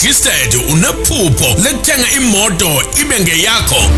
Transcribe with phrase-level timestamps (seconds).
[0.00, 3.89] ublacklisted unephupho lekuthenga imoto ibe ngeyakho.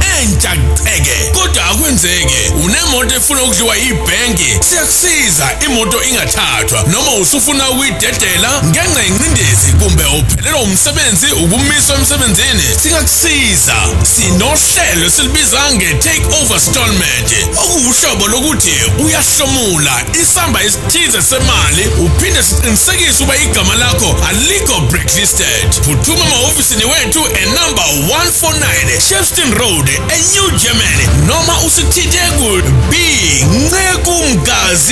[5.03, 13.75] Siyakusiza imoto ingathathwa noma usufuna ukuyidedela ngenxa yencindezi kumbe uphelelwa umsebenzi ukumiswa emsebenzini singakusiza.
[14.17, 20.05] Sinohlelo silibiza nge-take over stallment okuwuhlobo lokuthi uyahlomula.
[20.23, 25.71] Isamba esithize semali uphinde siqinisekise uba igama lakho alikho blacklisted.
[25.85, 32.97] Phuthuma emahhovisini wethu enumber 149 shefston road enew germany noma usithinte ku b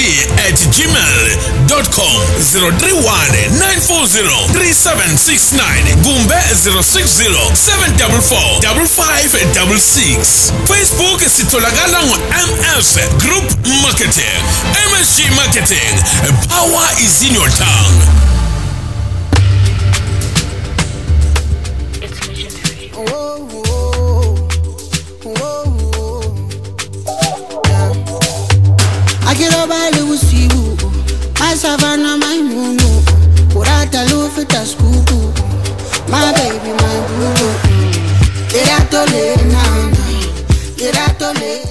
[0.00, 1.38] ncekumgazi at gmail
[1.94, 2.22] com.
[2.52, 6.34] 031 940 3769 kumbe
[6.82, 14.42] 060 744 5566 facebook sitholakala ngo-ms group marketing.
[14.92, 15.94] Msg marketing.
[16.48, 18.02] Power is in your tongue
[29.40, 30.76] akirobali usiku.
[31.38, 33.02] Masavana maimunu
[33.52, 35.32] kurata lufita skuku.
[36.08, 37.50] My baby my boo
[38.60, 39.62] iratolena
[40.76, 41.69] iratolena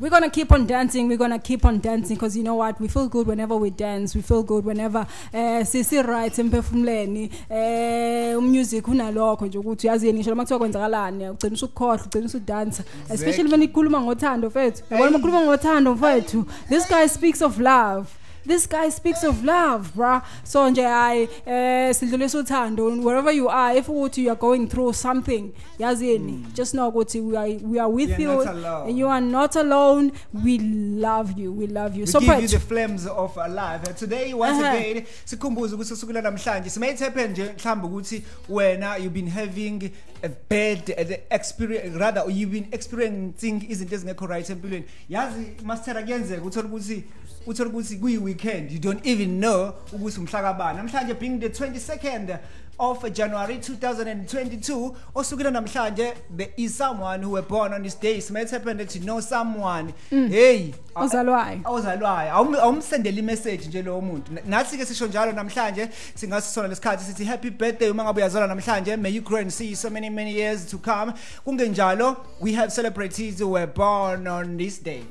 [0.00, 1.08] We're gonna keep on dancing.
[1.08, 2.80] We're gonna keep on dancing because you know what?
[2.80, 4.14] We feel good whenever we dance.
[4.14, 7.30] We feel good whenever eh sisi right emphefumuleni.
[7.50, 13.62] Eh umusic unalokho nje ukuthi yazini ngisho makuthiwa kwenzakalani ugcina usukhohle ugcina usudance especially when
[13.62, 14.82] ikhuluma ngothando mfethu.
[14.90, 16.44] Yabona makhuluma ngothando mfethu.
[16.68, 18.06] This guy speaks of love.
[18.48, 20.22] This guy speaks of love, bruh.
[20.44, 24.94] So nje hayi eh sidlulisa uthando wherever you are if ukuthi you are going through
[24.94, 29.56] something yazini just know ukuthi we are we are with you and you are not
[29.56, 30.12] alone.
[30.32, 31.52] We love you.
[31.52, 32.04] We love you.
[32.04, 33.94] We so give you the flames of alive.
[33.96, 34.76] Today once Uh-huh.
[34.76, 39.92] again sikhumbuze ukuthi sukela namhlanje simade happen nje mhlawumbe ukuthi wena you've been having
[40.22, 40.90] a bad
[41.30, 47.04] experience rather you've been experiencing izinto ezingekho right empilweni yazi master kuyenzeka uthola ukuthi
[47.48, 52.38] uthola ukuthi kuyi weekend you don't even know ukuthi umhla kabani namhlanje being the 22nd
[52.80, 58.20] of January 2022 osukela namhlanje there is someone who were born on this day.
[58.20, 59.92] Simade happen that you know someone.
[60.12, 60.28] Mm.
[60.30, 61.60] Hey ozalwayo.
[61.64, 64.32] awuzalwayo awum- awumsendele imessage nje lowo muntu.
[64.32, 67.90] Na- nathi ke sisho njalo namhlanje singasisona lesikhathi sithi happy birthday.
[67.90, 71.12] Uma ngabe uyazalwa namhlanje may you grow and see so many many years to come.
[71.44, 75.02] Kungenjalo we have celebrities who were born on this day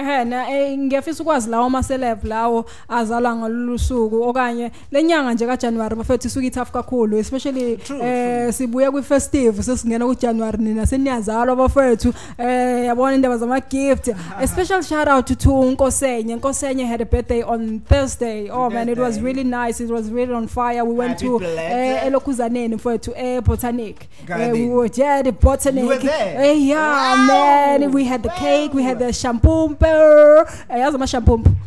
[0.00, 5.46] Ehe na eh, ngiyafisa ukwazi lawo ama celeb lawo azalwa ngalolu suku okanye lenyanga nje
[5.46, 10.86] kaJanuary bafethu isuke ithafu kakhulu especially True, eh sibuya kwi festive sesingena ku January nina
[10.86, 14.08] seniyazalwa bafethu eh yabona indaba zama gift
[14.40, 18.98] a special shout out to Nkosenye Nkosenye had a birthday on Thursday oh man it
[18.98, 19.24] was Birthday.
[19.24, 21.94] really nice it was really on fire we went Happy to birthday.
[21.96, 24.70] eh elokhuzaneni mfethu eh botanic eh, we Garden.
[24.70, 26.50] were yeah the botanic You were there?
[26.50, 27.26] eh yeah Wow.
[27.26, 29.06] man we had the cake we had Wow.
[29.06, 29.85] the shampoo Eh, yazi ama-shampoo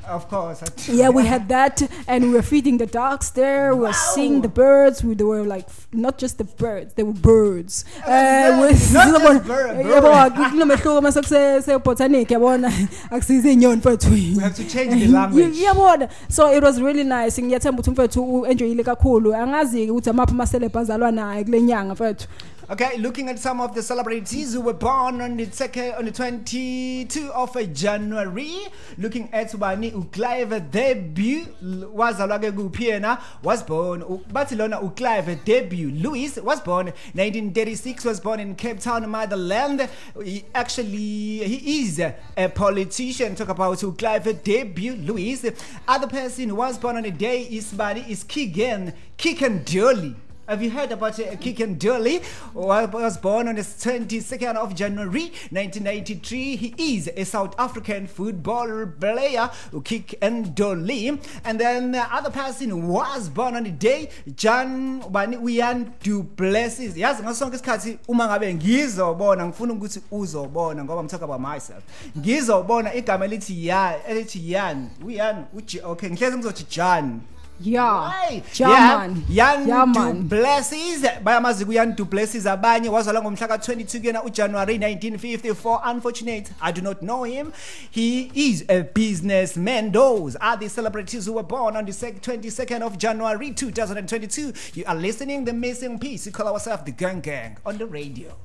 [0.10, 3.76] of course yeah we had that and we were feeding the ducks there.
[3.76, 5.04] We were seeing the birds.
[5.04, 7.86] We, they were like not just the birds they were birds.
[8.06, 9.86] Eh, Not we- just bird, bird.
[9.86, 12.72] yabo kunomehluko mase kusebotanic yabona
[13.12, 14.10] akusize inyoni mfethu.
[14.12, 15.58] We have to change the language.
[15.68, 17.42] Yabona so it was really nice.
[17.42, 19.36] Ngiyathemba ukuthi mfethu u-enjoyile kakhulu.
[19.36, 22.28] Angazi-ke ukuthi amaphi amaselebh azalwa naye kule nyanga mfethu
[22.72, 26.12] Okay, looking at some of the celebrities who were born on the second, on the
[26.12, 28.68] 22 of January.
[29.00, 33.20] Looking at Ubani Uclive Derby wazalwa yena?
[33.42, 39.90] Was born bathi lona uClive Derby-Lewis was born 1936 was born in Cape Town motherland.
[40.24, 43.34] He actually he is a politician.
[43.34, 45.44] Talk about uClive Derby-Lewis.
[45.88, 50.16] Other person who was born on the day is Bani is Keegan Keegan Dolly
[50.50, 52.24] Have you heard about uh, Keegan Dolly?
[52.56, 56.56] Was born on the 22nd of January 1993.
[56.56, 59.52] He is a South African football player,
[59.84, 61.20] Keegan Dolly.
[61.46, 66.98] And then the other person was born on the day, John Bani Uyan du Plessis.
[66.98, 71.84] Yazi ngaso sonke isikhathi uma ngabe ngizobona ngifuna ukuthi uzobona ngoba I'm talking about myself.
[72.18, 74.90] Ngizobona igama elithi ya elithi Yan.
[75.06, 77.22] Uyan uji okay ngihlezi ngizothi John.
[77.62, 78.08] Yeah.
[78.08, 78.44] Right.
[78.60, 79.24] Yeah, Yeah, man.
[79.28, 80.28] Young Yeah, man.
[80.28, 82.90] du Plessis bayamazi kuyan du Plessis abanye.
[82.90, 86.52] Wazalwa ngomhla ka22 kuyena uJanuary 1954 unfortunate.
[86.62, 87.52] I do not know him.
[87.92, 89.92] He is a businessman.
[89.92, 94.96] Those are the celebrities who were born on the 22nd of January 2022 you are
[94.96, 96.26] listening the missing piece.
[96.26, 98.36] We call ourselves the gang gang on the radio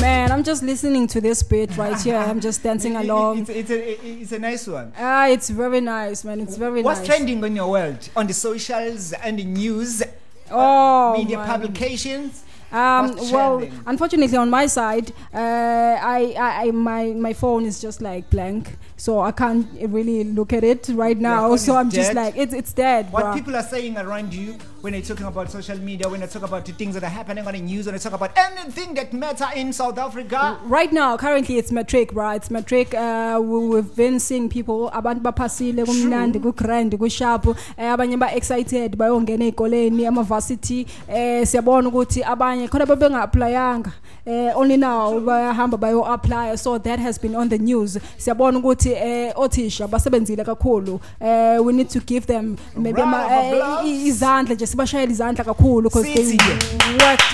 [0.00, 2.16] Man, I'm just listening to this bit right here.
[2.16, 3.38] I'm just dancing It- it- along.
[3.40, 6.40] it's, it's, a, it's a nice one Ah, it's very nice, man.
[6.40, 7.08] It's very what's nice.
[7.08, 10.02] What's trending on your world on the socials and the news
[10.50, 11.46] Oh, media man.
[11.46, 18.00] publications Um, well, unfortunately, on my side, uh, I, I, my, my phone is just
[18.00, 21.56] like blank, so I can't really look at it right now.
[21.56, 23.10] So I'm just like, it's, it's dead.
[23.10, 23.34] What bruh.
[23.34, 26.66] people are saying around you when they're talking about social media, when they talk about
[26.66, 29.46] the things that are happening on the news, when they talk about anything that matter
[29.56, 30.58] in South Africa.
[30.64, 32.36] Right now, currently it's matric, right?
[32.36, 32.92] It's matric.
[32.92, 39.48] Uh, we, we've been seeing people abantu baphasile kumnandi ku-grand ku-sharp eh, abanye ba-excited bayongena
[39.48, 43.92] ey'koleni ama-varsity eh, siyabona ukuthi abanye khona babenga-aplayanga
[44.26, 49.32] eh, only now bayahamba bayo-aplya so that has been on the news siyabona ukuthi eh,
[49.36, 53.88] othisha basebenzile kakhulu eh, we need to give them maybe Round ama- of eh, applause.
[53.90, 56.48] i- izandla nje sibashayele izandla kakhulu because they Sithi.
[56.92, 57.24] worked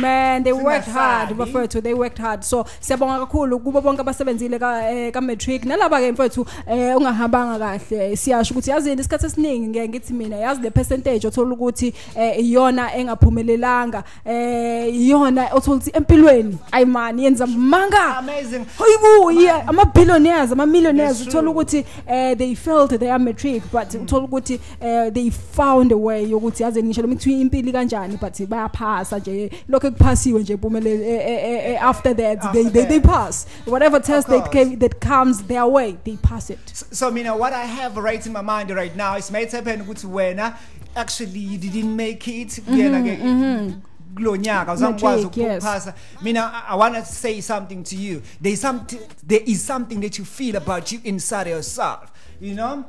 [0.00, 1.52] man they worked hard Singasabi.
[1.52, 6.00] bafowethu they worked hard so siyabonga kakhulu kubo bonke abasebenzile ka eh, ka matric nalaba
[6.00, 10.70] ke mfowethu eh ungahambanga kahle siyasho ukuthi yazini isikhathi esiningi ngeke ngithi mina yazi le
[10.70, 18.64] percentage othola ukuthi eh, iyona engaphumelelanga eh iyona othola ukuthi empilweni ayimani yenza manga Amazing.
[18.78, 21.52] Hayibo yeah ama billionaires ama millionaires That's uthola true.
[21.52, 26.62] ukuthi eh they failed their matric but uthola ukuthi eh they found a way yokuthi
[26.62, 32.52] yazi ngisho noma kuthiwa impilo kanjani but bayaphasa nje lokho kuphasiwe nje pumelele after that
[32.52, 33.46] they After they, they pass.
[33.66, 36.58] Whatever test that came that comes their way they pass it.
[36.72, 39.80] So, so Mina, what I have right in my mind right now is may happen
[39.80, 40.56] ukuthi wena
[40.96, 42.48] actually you didn't make it.
[42.48, 43.80] Mm-hmm, Kuyena ke mm-hmm.
[44.14, 48.22] kulo nyaka uzangikwazi ukuphasa mina I- want to say something to you.
[48.40, 52.10] There is something there is something that you feel about you inside yourself
[52.40, 52.84] you know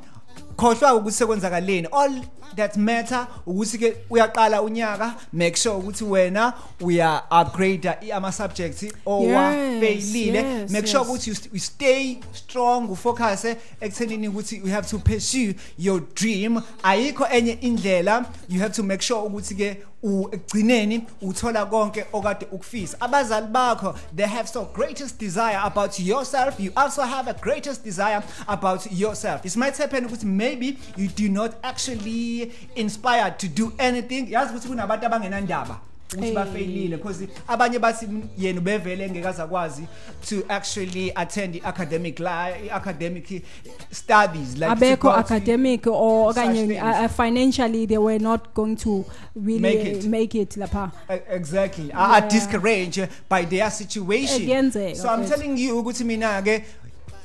[0.56, 1.88] khohlwa ukuthi sekwenzakaleni.
[1.92, 2.22] All
[2.56, 10.68] that matter ukuthi ke uyaqala unyaka make sure ukuthi wena uya upgrade ama subjects owafailile
[10.70, 13.44] make sure ukuthi you stay strong ufocus
[13.80, 16.62] ekuthenini ukuthi you have to pursue your dream.
[16.82, 22.46] Ayikho enye indlela you have to make sure ukuthi ke u- ekugcineni uthola konke okade
[22.52, 22.96] ukufisa.
[23.00, 26.60] Abazali bakho they have so greatest desire about yourself.
[26.60, 29.44] You also have a greatest desire about yourself.
[29.44, 34.26] It might happen ukuthi maybe you do not actually inspired to do anything.
[34.32, 35.80] Yazi ukuthi kunabantu abangenandaba.
[36.14, 39.86] Ukuthi because abanye bathi "Mm, yena ubevele engekaze akwazi
[40.28, 43.42] to actually attend the academic academic
[43.90, 49.60] studies like abekho academic or okanye uh, uh, financially they were not going to really
[49.60, 50.04] Make it.
[50.04, 50.92] make it lapha.
[51.28, 51.92] Exactly.
[51.92, 54.70] Are, are discouraged by their situation.
[54.94, 56.64] So i'm telling you ukuthi mina ke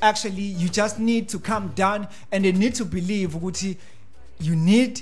[0.01, 3.77] actually you just need to calm down and you need to believe ukuthi
[4.39, 5.01] you need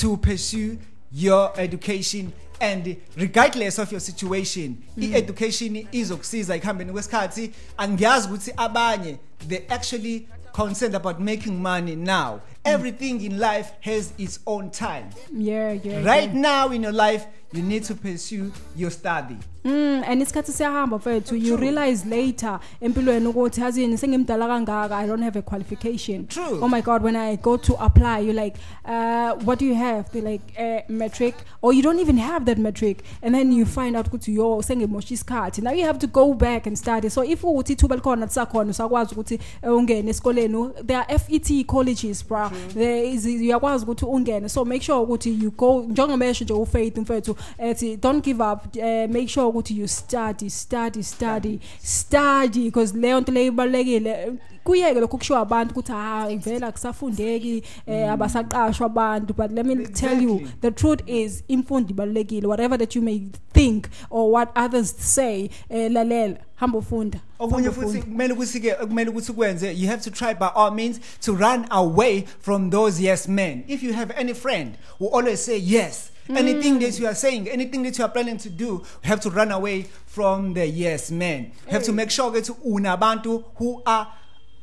[0.00, 0.76] to pursue
[1.12, 2.32] your education
[2.64, 7.50] and regardless of your situation i-education izokusiza ekuhambeni kwesikhathi.
[7.76, 9.18] Angiyazi ukuthi abanye
[9.48, 12.40] they actually concerned about making money now.
[12.64, 15.06] Everything in life has its own time.
[15.32, 16.40] Yeah yeah right yeah.
[16.40, 21.36] now in your life you need to pursue your study Mm, and isikhathi siyahamba mfethu
[21.36, 24.96] you realize later empilweni ukuthi hazini sengimdala kangaka?
[24.96, 26.26] I don't have a qualification.
[26.26, 26.58] True.
[26.62, 30.10] oh my god when i go to apply you're like uh, what do you have?
[30.12, 33.96] They like uh, matric or you don't even have that matric and then you find
[33.96, 35.62] out ukuthi yo sengimosha isikhathi.
[35.62, 37.08] Now you have to go back and study.
[37.08, 40.86] So if ukuthi ithuba likhona lisakhona usakwazi ukuthi eh, ungene esikoleni.
[40.86, 44.50] There are FET colleges bra there is uyakwazi ukuthi ungene.
[44.50, 48.66] So make sure ukuthi you go njengoba esho nje ufaith mfethu ethi don't give up.
[48.76, 52.64] Uh, make sure ukuthi you study study study study?
[52.64, 54.32] Because leyo nto leyo ibalekile
[54.64, 59.34] kuyeke lokho kushiwo abantu ukuthi hayi vela kusafundeki eh abasaqashwa abantu.
[59.34, 60.60] But let me tell you Exactly.
[60.60, 65.90] the truth is imfundo ibalekile whatever that you may think or what others say eh
[65.92, 68.06] lalela hamba ufunda okunye hamba futhi ufunda.
[68.06, 71.66] kumele ukuthi ke kumele ukuthi ukwenze you have to try by all means to run
[71.70, 73.64] away from those yes men.
[73.68, 77.00] If you have any friend who always say yes anything that mm.
[77.00, 79.84] you are saying anything that you are planning to do you have to run away
[80.06, 81.96] from the yes men you have to mm.
[81.96, 84.06] make sure ukuthi unabantu who are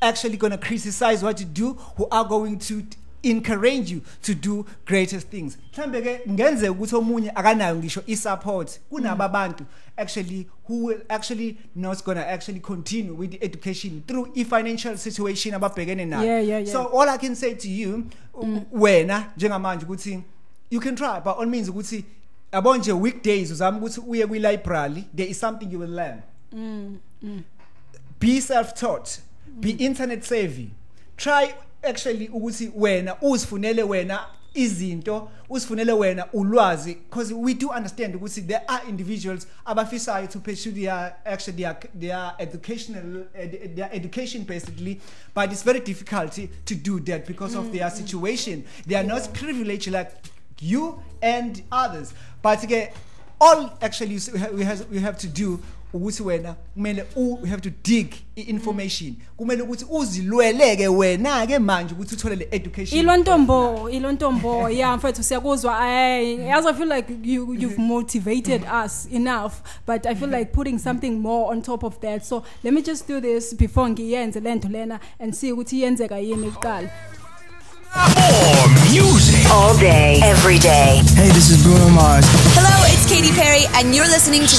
[0.01, 2.81] actually going to criticize what you do who are going to
[3.23, 5.57] encourage you to do greater things.
[5.77, 9.69] Mhlambe ke ngenzeka ukuthi omunye akanayo ngisho i-support kunababantu mm.
[9.97, 16.05] actually who will actually not gonna actually continue with the education through i-financial situation ababhekene
[16.05, 16.25] nayo.
[16.25, 16.73] Yeah, yeah, yeah.
[16.73, 20.23] so all i can say to you u- wena njengamanje ukuthi
[20.71, 22.05] you can try by all means ukuthi
[22.51, 26.21] yabo nje weekdays uzama ukuthi uye kwi-library there is something you will learn.
[26.51, 27.43] Mm, mm.
[28.19, 29.19] Be self-taught
[29.59, 29.81] be mm.
[29.81, 30.69] internet savvy.
[31.17, 34.19] Try actually ukuthi wena uzifunele wena
[34.53, 40.71] izinto uzifunele wena ulwazi because we do understand ukuthi there are individuals abafisayo to pursue
[40.71, 44.99] their actually their, their educational ed, their education basically
[45.33, 48.63] but it's very difficult to do that because of their situation.
[48.85, 50.11] They are not privileged like
[50.61, 52.13] you and others.
[52.41, 52.89] But again
[53.41, 54.19] all actually
[54.53, 55.59] we have, we have, to do
[55.93, 62.15] ukuthi wena kumele we have to dig i-information kumele ukuthi uzilweleke wena ke manje ukuthi
[62.15, 62.99] uthole le education.
[62.99, 69.53] Ilo ntombo ilo yeah mfethu siyakuzwa as I feel like you you've motivated us enough
[69.85, 72.25] but I feel like putting something more on top of that.
[72.25, 76.51] So let me just do this before ngiyenze lento lena and see ukuthi iyenzeka yini
[76.51, 76.89] kuqala
[77.95, 79.43] More music.
[79.51, 81.01] All day, every day.
[81.11, 82.23] Hey, this is Bruno Mars.
[82.55, 84.55] Hello, it's Katy Perry, and you're listening to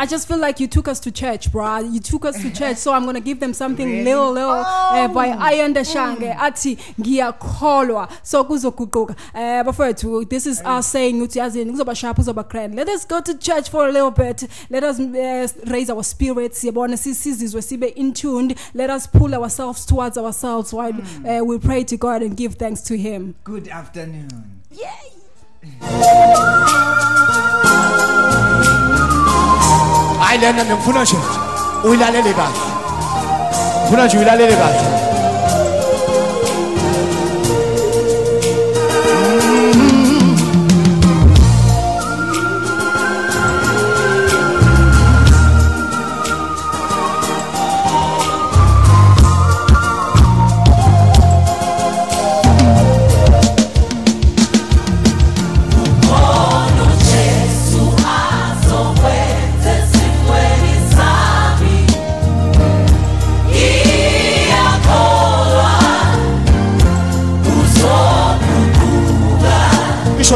[0.00, 1.92] I just feel like you took us to church, bruh.
[1.92, 4.04] You took us to church, so I'm gonna give them something Really?
[4.04, 5.38] little, little uh, by Oh.
[5.38, 6.34] Ayanda Shange.
[6.38, 8.08] Ati ngiyakholwa.
[8.22, 9.14] So kuzoguquka.
[9.34, 12.74] Uh, bafowethu, this is us saying ukuthi yazini kuzoba sharp, kuzoba grand.
[12.74, 14.48] Let us go to church for a little bit.
[14.70, 16.64] Let us uh, raise our spirits.
[16.64, 18.54] Yabona sisizizwe sibe in tuned.
[18.72, 20.94] Let us pull ourselves towards ourselves while
[21.28, 23.34] uh, we pray to God and give thanks to Him.
[23.44, 24.60] good afternoon
[30.30, 31.06] hayi lena ngifuna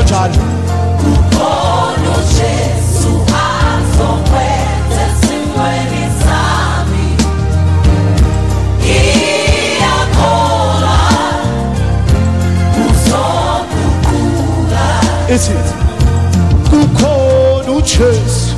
[0.02, 0.34] njalo
[15.34, 15.52] ithi
[16.70, 18.54] kukhona ujesu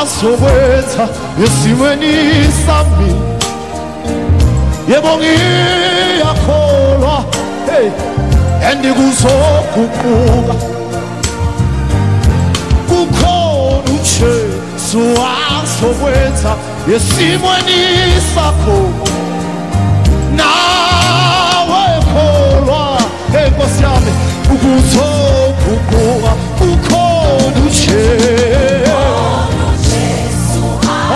[0.00, 1.08] azokwenza
[1.44, 2.14] esimweni
[2.66, 3.12] sami.
[4.88, 7.16] Yebo ngiyakholwa
[7.66, 7.88] hey
[8.64, 10.54] and kuzoguquka
[12.88, 15.02] kukhona ujesu
[15.60, 16.52] azokwenza
[16.96, 17.80] esimweni
[18.34, 18.78] sakho.
[20.36, 22.82] Nawe kholwa
[23.32, 24.12] hey nkosi yami
[24.54, 28.14] ukuzoguquka ukhona ujesu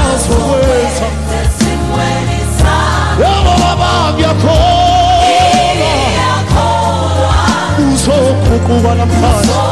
[0.07, 0.86] azokwenza
[8.67, 9.66] uzoguquka namhlanje hey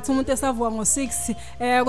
[0.00, 1.34] saat so umuntu esavukwa ngo-6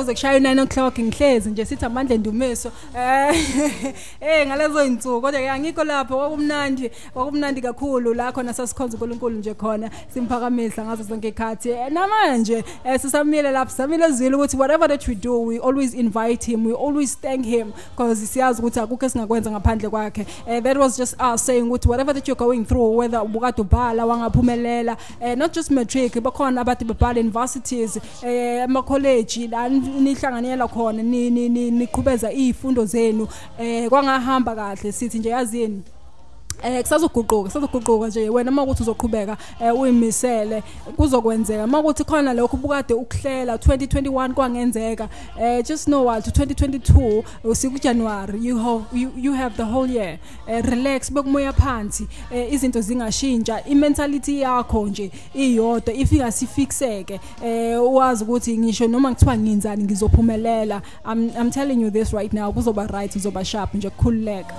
[0.01, 2.71] kuze kushaye u-9 o'clock ngihlezi nje sithi amandla endumiso.
[2.97, 3.35] Eh
[4.21, 9.89] eh ngalezo iy'nsuku kodwa-ke angikho lapho kwakumnandi kwakumnandi kakhulu la khona sasikhonza unkulunkulu nje khona
[10.13, 11.69] simphakamisa ngazo zonke iy'khathi.
[11.69, 16.51] Eh, namanje um sisamile lapho sisamile ezwile ukuthi whatever that we do we always invite
[16.51, 20.25] him we always thank him because siyazi ukuthi akukho esingakwenza ngaphandle kwakhe.
[20.47, 24.05] Um that was just us saying ukuthi whatever that you're going through whether ubukade ubhala
[24.05, 32.31] wangaphumelela um not just matric bakhona abade babhala universities um amakholeji la nihlanganela khona niqhubeza
[32.31, 33.27] izifundo zenu
[33.59, 35.81] eh kwangahamba kahle sithi nje yazini
[36.63, 38.29] Eh kusazoguquka kusazoguquka nje.
[38.29, 40.63] Wena makuthi uzoqhubeka eh, uyimisele
[40.97, 41.67] kuzokwenzeka.
[41.67, 45.09] Makuthi khona lokho ubukade ukuhlela 2021 kwangenzeka
[45.39, 50.17] eh just know what 2022 usiku January you have you, you have the whole year.
[50.47, 58.23] Eh, relax bekumoya phansi eh, izinto zingashintsha imentality yakho nje iyodwa ifika sifixeke eh wazi
[58.23, 60.81] ukuthi ngisho noma kuthiwa ngiyenzani ngizophumelela.
[61.05, 64.53] I'm i'm telling you this right now kuzoba right uzoba sharp nje kukhululeka.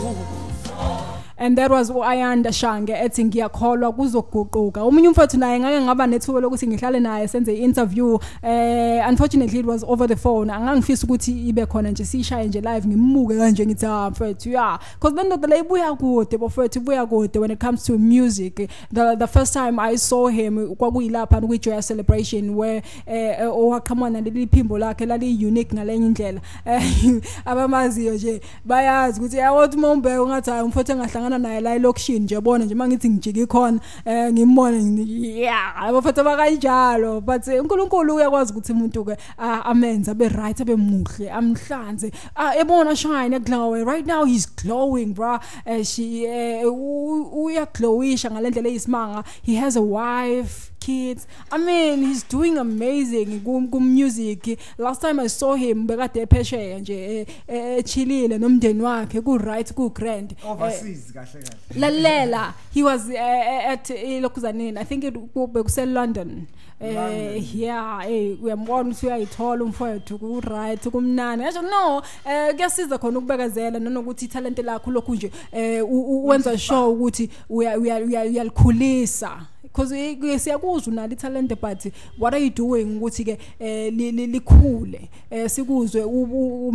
[0.00, 6.40] そう and that was u-ayanda shange ethi ngiyakholwa kuzoguquka omunye umfowethu naye ngake ngaba nethuba
[6.40, 10.50] lokuthi ngihlale naye senze i-interview eh unfortunately it was over the phone.
[10.50, 15.16] Angangifisa ukuthi ibe khona nje siyishaye nje live ngimmuke kanje ngithi ah mfowethu yeah because
[15.16, 18.68] le ndoda le ibuya kude bafowethu ibuya kude when it comes to music.
[18.92, 24.78] The the first time i saw him kwakuyilapha kwi-joy celebration where eh owaqhamana leli phimbo
[24.78, 26.40] lakhe lali unique ngalenye indlela.
[26.66, 32.18] Eh abamaziyo nje bayazi ukuthi yawothi uma umbheka ungathi hayi umfowethu engahlangana naye la elokishini
[32.20, 38.14] nje yabona nje mangithi ngijike khona eh ngimbone ngi- yeah abafowethu abakanjalo but eh, uNkulunkulu
[38.14, 43.74] uyakwazi ukuthi umuntu ke ah, amenze abe right abe muhle amhlanze ah ebona shine glow
[43.84, 49.80] right now he's glowing bra eh she eh, u- uyaglowisha ngalendlela eyisimanga he has a
[49.80, 50.70] wife.
[50.80, 51.26] Kids.
[51.52, 54.58] I mean he's doing amazing kum kum music.
[54.78, 59.72] Last time i saw him bekade ephesheya nje eh, eh, echillile nomndeni wakhe ku right
[59.74, 61.80] ku grand overseas kahle kahle.
[61.80, 62.54] lalela.
[62.74, 65.14] He was uh, at ilokhuzaneni i think it
[65.52, 66.46] bekuse london
[66.80, 73.18] eh yeah eh uyambona ukuthi uyayithola umfowethu ku right kumnani ngisho no eh kuyasiza khona
[73.18, 78.22] ukubekezela nanokuthi italent lakho lokhu nje eh u- u- wenza sure ukuthi uya- uya- uya-
[78.30, 79.46] uyalikhulisa.
[79.72, 85.08] because eh, eh, siyakuzwa unalo ithalente but what are you doing ukuthi ke eh, likhule?
[85.46, 86.04] Sikuzwe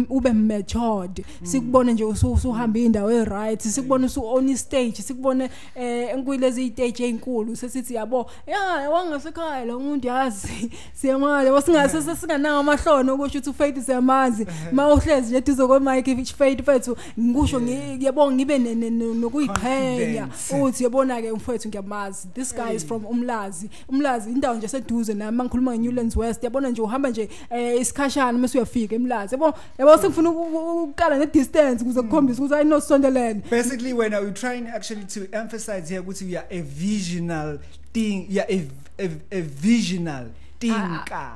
[0.09, 1.25] ube matured.
[1.43, 5.49] Sikubone nje usuhamba indawo e-right sikubone usu-on istage sikubone
[6.25, 13.37] kwilezi iy'teji ey'nkulu sesithi yabo ya wangasekhaya lo muntu yazi siyamali yabo singanawo amahloni okusho
[13.37, 17.61] ukuthi ufaith siyamazi ma uhlezi nje eduze kwemike faith fethu ngikusho
[17.99, 22.27] yabo ngibe nokuyiqhenya ukuthi yabona-ke umfowethu ngiyamazi.
[22.33, 23.69] This guy is from umlazi.
[23.89, 28.57] Umlazi indawo nje seduze nami mangikhuluma ngeNewlands West yabona nje uhamba nje eh, isikhashana mase
[28.57, 29.35] uyafika emlazi.
[29.35, 34.31] Yabo yabo sengifuna uku- uku- ukuqala ne distance ukuze kukhombise ukuthi ayinosondelene basically when we're
[34.33, 37.59] trying actually to emphasize here ukuthi you are a visional
[37.93, 38.61] thing you are a,
[38.99, 40.25] a, a visional
[40.59, 41.31] thinker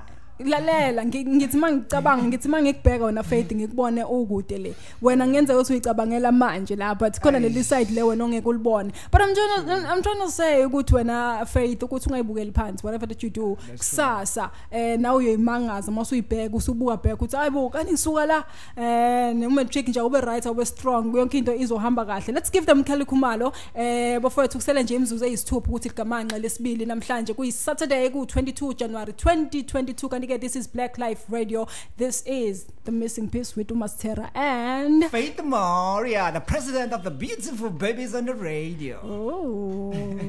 [0.46, 4.76] lalela ngi- ngithi mangicabanga ngithi mangikubheka wena faith ngikubone ukude le.
[5.02, 8.92] Wena ngenza ukuthi uyicabangela manje la but khona leli side le wena ongeke ulibone.
[9.12, 13.08] But i'm trying to, i'm trying to say ukuthi wena faith ukuthi ungayibukeli phansi whatever
[13.08, 14.50] that you do kusasa.
[14.72, 18.44] Eh nawe uyoyimangaza mase uyibheka usubuka bheka ukuthi hayibo kanti ngisuka la.
[18.78, 22.34] Eh nematric nje ube right ube strong yonke into izohamba kahle.
[22.34, 27.34] Let's give them Kelly Khumalo eh bafowethu kusele nje imzuzu eyisithupha ukuthi ligamanqa lesibili namhlanje
[27.34, 31.68] kuyi Saturday ku 22 January 2022 kanti ke this is Blaqlife Radio.
[31.98, 37.70] This is the missing piece with Umastera and Faith Moria the president of the beautiful
[37.70, 39.00] babies on the radio.
[39.04, 40.20] Oh.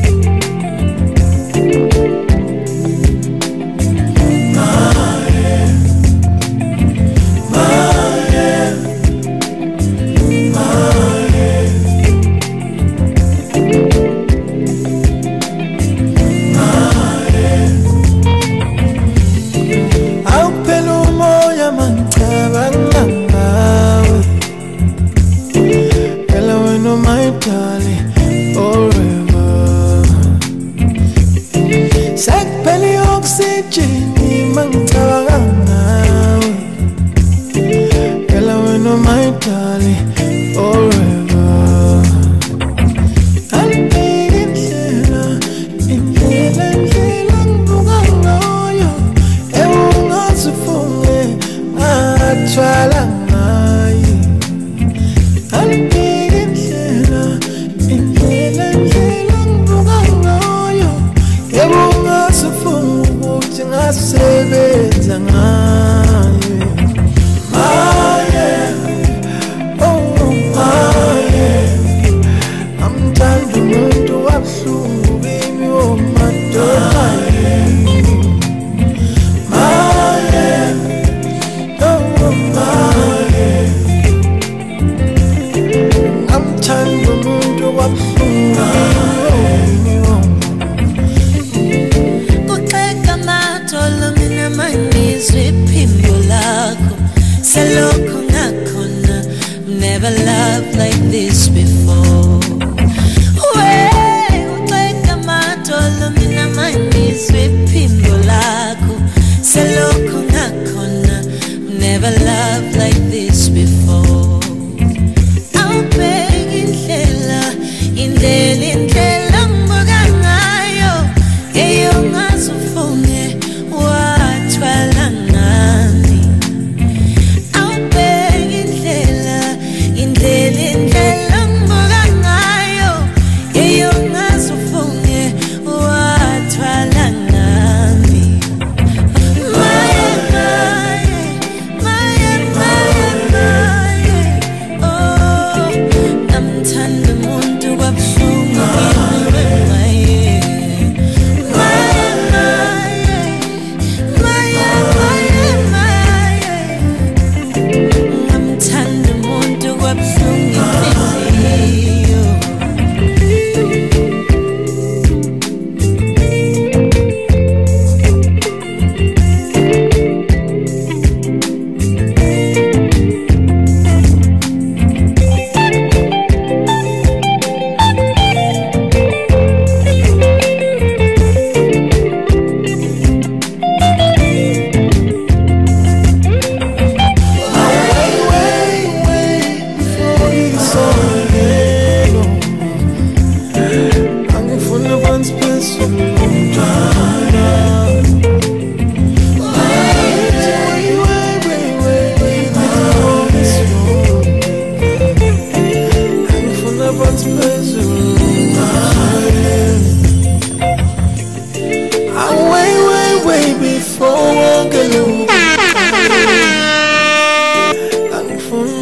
[32.23, 33.91] sekuphela i-oxygen
[34.55, 35.64] mangicabanga ngawe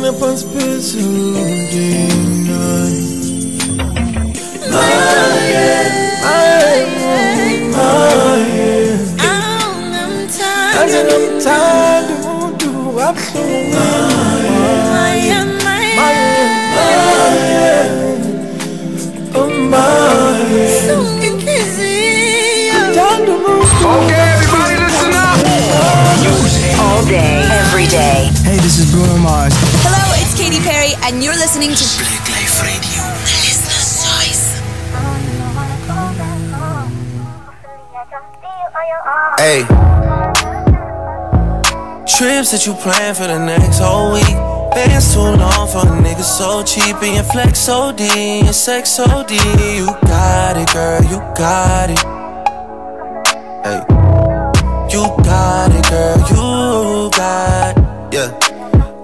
[0.04, 3.04] Angifuna phansi phezulu ndinayo
[10.82, 13.84] Anze nomthanda umuntu wabuhlungu
[14.94, 16.10] Maya, maya,
[19.36, 19.80] Oh my
[20.88, 23.34] buhlungu inhliziyo Thanda
[23.94, 25.38] Okay, everybody, listen up.
[26.84, 28.30] All day, every day.
[28.44, 29.73] Hey, this is Bruno Mars.
[30.44, 33.04] Hello, it's Katy Perry, and you're listening to Blaqlife Radio.
[33.44, 34.60] Listener's Choice.
[39.40, 39.64] Hey.
[42.06, 44.24] Trips that you plan for the next whole week.
[44.74, 48.54] Bands too long for a nigga so cheap and your flex so D and your
[48.54, 49.36] sex so D.
[49.78, 52.13] You got it, girl, you got it.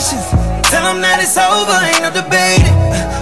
[0.00, 0.32] Patience.
[0.72, 2.72] Tell them that it's over, ain't no debating.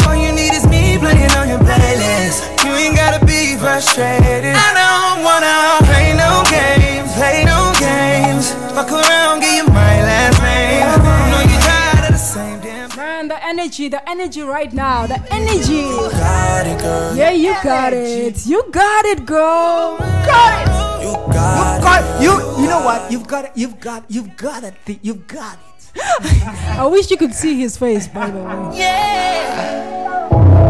[0.06, 2.46] All you need is me playing on your playlist.
[2.62, 4.54] You ain't gotta be frustrated.
[4.54, 8.54] I don't wanna play no games, play no games.
[8.78, 10.86] Fuck around, give you my last name.
[10.86, 15.06] You know you tired of the same damn Man, the energy, the energy right now,
[15.06, 15.82] the energy.
[16.14, 17.16] got it, girl.
[17.16, 18.46] Yeah, you got it.
[18.46, 19.98] You got it, girl.
[19.98, 20.68] Got it.
[21.02, 23.10] You got God, you you know what?
[23.10, 23.52] You've got it.
[23.56, 24.74] You've got you've got it.
[25.02, 25.67] You've got it.
[26.78, 28.78] I wish you could see his face, by the way.
[28.78, 30.67] Yeah.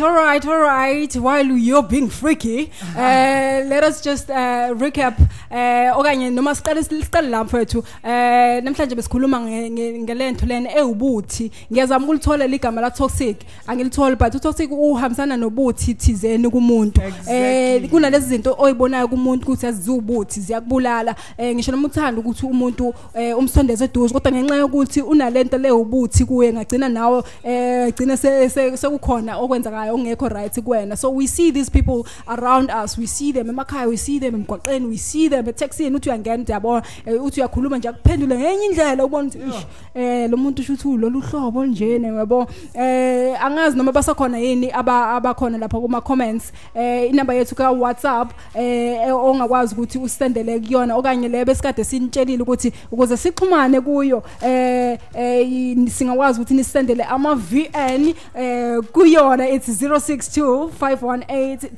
[0.00, 1.14] All right, all right.
[1.14, 5.30] While you're being freaky, uh, let us just uh, recap.
[5.50, 7.82] Uh, okanye noma siqale siqale lapho ethu.
[8.04, 11.50] Eh namhlanje besikhuluma nge- nge- ngelento lena ewubuthi.
[11.72, 13.36] Ngiyazama ukulithola ligama la toxic.
[13.66, 17.00] Angilitholi but utoxic uhambisana nobuthi thizeni kumuntu.
[17.28, 21.14] Eh kunalezi zinto oyibonayo kumuntu ukuthi azizubuthi ziyakubulala.
[21.38, 26.52] Eh ngisho noma uthanda ukuthi umuntu eh, umsondeze eduze kodwa ngenxa yokuthi unalento lewubuthi kuye
[26.52, 31.70] ngagcina nawe eh gcina se- se- sekukhona okwenzakayo ongekho right kuwena so we see these
[31.70, 35.96] people around us we see them emakhaya we see them emgwaqeni we see them etaxini
[35.96, 40.30] uthi uyangena uthi yabona eh, uthi uyakhuluma nje akuphendule ngenye indlela ubona ukuthi "Ish, eh
[40.30, 45.80] lo muntu usho lolu hlobo njene yabo eh angazi noma basakhona yini aba abakhona lapha
[45.80, 51.84] kuma comments eh inamba yethu ka WhatsApp eh ongakwazi ukuthi usendele kuyona okanye le besikade
[51.84, 59.68] sinitshelile ukuthi ukuze sixhumane kuyo eh eh singakwazi ukuthi nisendele ama VN eh kuyona it's
[59.68, 61.70] 062 518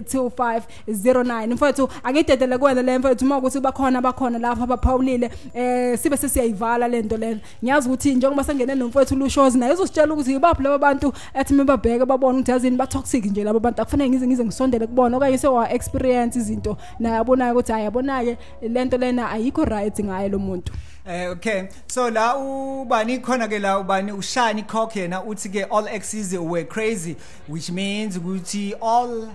[0.00, 5.30] 2509 062 518 2509 mfowethu angidedele kuwena le mfowethu uma ukuthi bakhona bakhona lapha abaphawulile
[5.54, 10.62] eh sibe sesiyayivala lento lena ngiyazi ukuthi njengoba sengene nomfowethu lushozi naye uzositshela ukuthi yibaphi
[10.62, 14.44] laba bantu ethi mebabheke babone ukuthi yazini ba toxic nje laba bantu akufanele ngize ngize
[14.44, 16.76] ngisondele kubona okanye sewa experience izinto.
[16.98, 20.72] Naye abonayo ukuthi hayi yabona ke lento lena ayikho right ngaye lo muntu.
[21.06, 21.68] Eh okay.
[21.86, 26.64] So la ubani khona ke la ubani ushani cock yena uthi ke all exes were
[26.64, 27.16] crazy
[27.48, 29.28] which means ukuthi all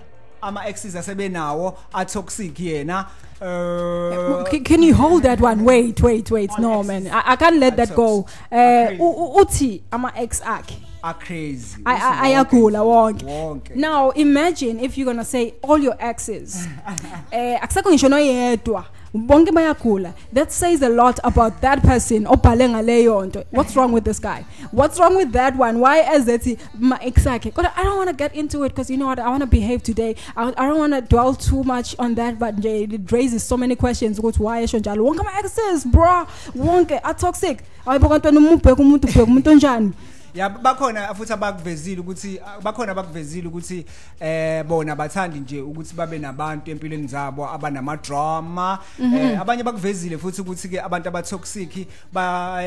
[0.44, 3.06] ama exes asebenawo are toxic yena
[3.40, 5.64] uh Can, can you hold that one?
[5.64, 6.50] Wait wait wait.
[6.58, 7.06] No man.
[7.08, 8.26] I, I can't let that go.
[8.50, 10.76] Eh u- u- uthi ama ex akhe.
[11.02, 11.82] Are crazy.
[11.84, 13.24] I- I- ayagula wonke.
[13.26, 13.76] wonke.
[13.76, 16.66] Now imagine if you're gonna say all your exes.
[17.32, 18.84] Eh akusekho ngisho noyedwa.
[19.14, 23.44] Bonke that says a lot about that person obhale ngaleyo nto.
[23.50, 24.44] What's wrong with this guy?
[24.72, 25.78] What's wrong with that one?
[25.78, 29.06] Why ezethi ma ex kodwa i don't want to get into it because you know
[29.06, 29.18] what?
[29.18, 30.16] I want to behave today.
[30.36, 33.56] I, I don't want to dwell too much on that but nje it raises so
[33.56, 35.04] many questions ukuthi why esho njalo?
[35.04, 39.92] Wonke ama exes bro wonke are toxic ayibo kantwana uma ubheka umuntu ubheka umuntu onjani
[40.34, 43.84] ya bakhona futhi abakuvezile ukuthi bakhona abakuvezile ukuthi
[44.20, 50.40] eh bona bathandi nje ukuthi babe nabantu empilweni zabo abanama drama eh abanye bakuvezile futhi
[50.40, 52.60] ukuthi ke abantu abatoxic ba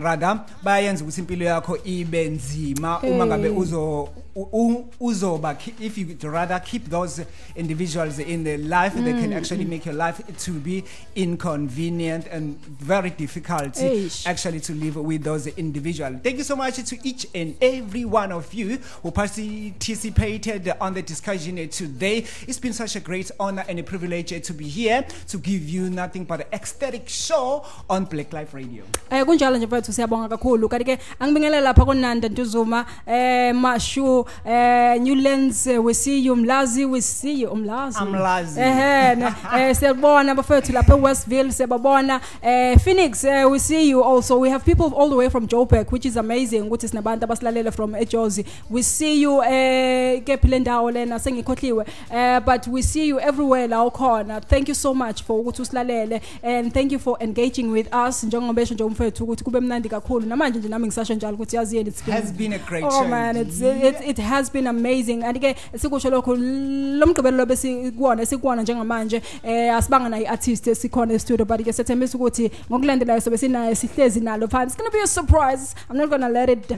[0.00, 3.58] rather bayenza ukuthi impilo yakho ibe nzima uma ngabe Eh.
[3.58, 9.12] uzo u- u- uzoba ki- if you rather keep those individuals in their life they
[9.12, 14.26] can actually make your life to be inconvenient and very difficult Eish.
[14.26, 16.16] actually to live with those individuals.
[16.22, 18.78] Thank you so much to each and every one of you.
[19.02, 22.24] Who participated on the discussion today.
[22.46, 25.90] It's been such a great honor and a privilege to be here to give you
[25.90, 28.84] nothing but an ecstatic show on Blaqlife Radio.
[29.10, 30.68] Eh kunjalo nje mfethu siyabonga kakhulu.
[30.68, 32.86] Kanti ke angibingelela lapha konanda Ntuzuma.
[33.06, 36.36] Eh Mashu eh Newlands eh, we see you.
[36.36, 37.54] Mlazi we see you.
[37.54, 38.04] Mlazi.
[38.04, 38.60] Mlazi.
[38.60, 39.18] eh
[39.56, 42.20] eh siyabona bafethu lapha eWestville siyababona.
[42.42, 44.38] Eh Phoenix eh, we see you also.
[44.38, 47.94] We have people all the way from Joburg which is amazing ukuthi sinabantu abasilalela from
[47.94, 48.44] eJozi.
[48.70, 51.18] We see you eh kephi le ndawo lena?
[51.18, 51.86] Sengikhohliwe.
[52.10, 54.40] Eh but we see you everywhere la ukhona.
[54.40, 58.24] Thank you so much for ukuthi usilalele and thank you for engaging with us.
[58.24, 60.26] Njengoba besho nje umfethu ukuthi kube mnandi kakhulu.
[60.26, 63.08] Namanje nje nami ngisasho njalo ukuthi yaziyeni it's been Has been a great oh show
[63.08, 63.84] man it's indeed.
[63.84, 65.22] it, it has been amazing.
[65.22, 69.22] And ke sikusho lokho lomgqibelo besikuwona sikuwona njengamanje.
[69.42, 74.20] Eh asibanga nayi artist esikhona e studio but ke sethembisa ukuthi ngokulandelayo sobe sinaye sihlezi
[74.20, 74.68] nalo phansi.
[74.68, 75.74] It's going to be a surprise.
[75.90, 76.77] I'm not going to let it uh,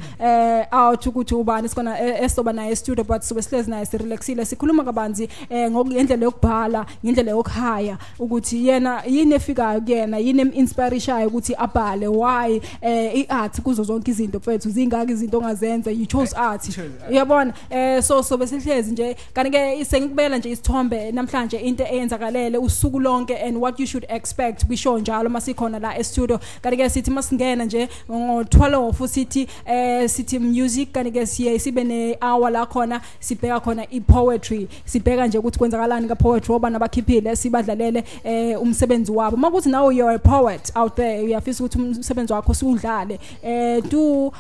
[0.73, 1.69] out ukuthi ubani?
[1.69, 7.31] Sikona esoba naye studio but sobe sihlezi naye sirelaxile sikhuluma kabanzi eh ngendlela yokubhala ngendlela
[7.31, 12.09] yokuhaya ukuthi yena yini efikayo kuyena yini eminspirishayo ukuthi abhale?
[12.09, 14.71] Why eh iart kuzo zonke izinto mfethu?
[14.71, 15.91] Zingaki izinto ongazenza?
[15.91, 16.63] You chose art.
[17.11, 17.53] uyabona?
[17.71, 23.37] Eh so so besihlezi nje kanti ke sengikubela nje isithombe namhlanje into eyenzakalele usuku lonke
[23.37, 27.65] and what you should expect kwishow njalo masikhona la e studio kanti ke sithi masingena
[27.65, 33.61] nje ngo12 sithi eh sithi music kanti ke siye sibe ne hour la khona sibheka
[33.61, 39.37] khona i poetry sibheka nje ukuthi kwenzakalani ka poetry oba nabakhiphile sibadlalele eh umsebenzi wabo.
[39.37, 44.33] Makuthi nawe you're a poet out there uyafisa ukuthi umsebenzi wakho siudlale eh do uh,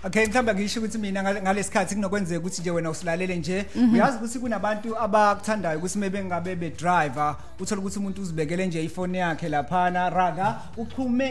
[0.05, 3.65] okay mhlawumbe ngisho ukuthi mina ngalesikhathi kunokwenzeka ukuthi nje wena usilalele nje.
[3.75, 3.93] Mhm.
[3.93, 9.49] uyazi ukuthi kunabantu abakuthandayo ukuthi maybe ngabe bedriver uthola ukuthi umuntu uzibekele nje ifoni yakhe
[9.49, 10.61] laphana rather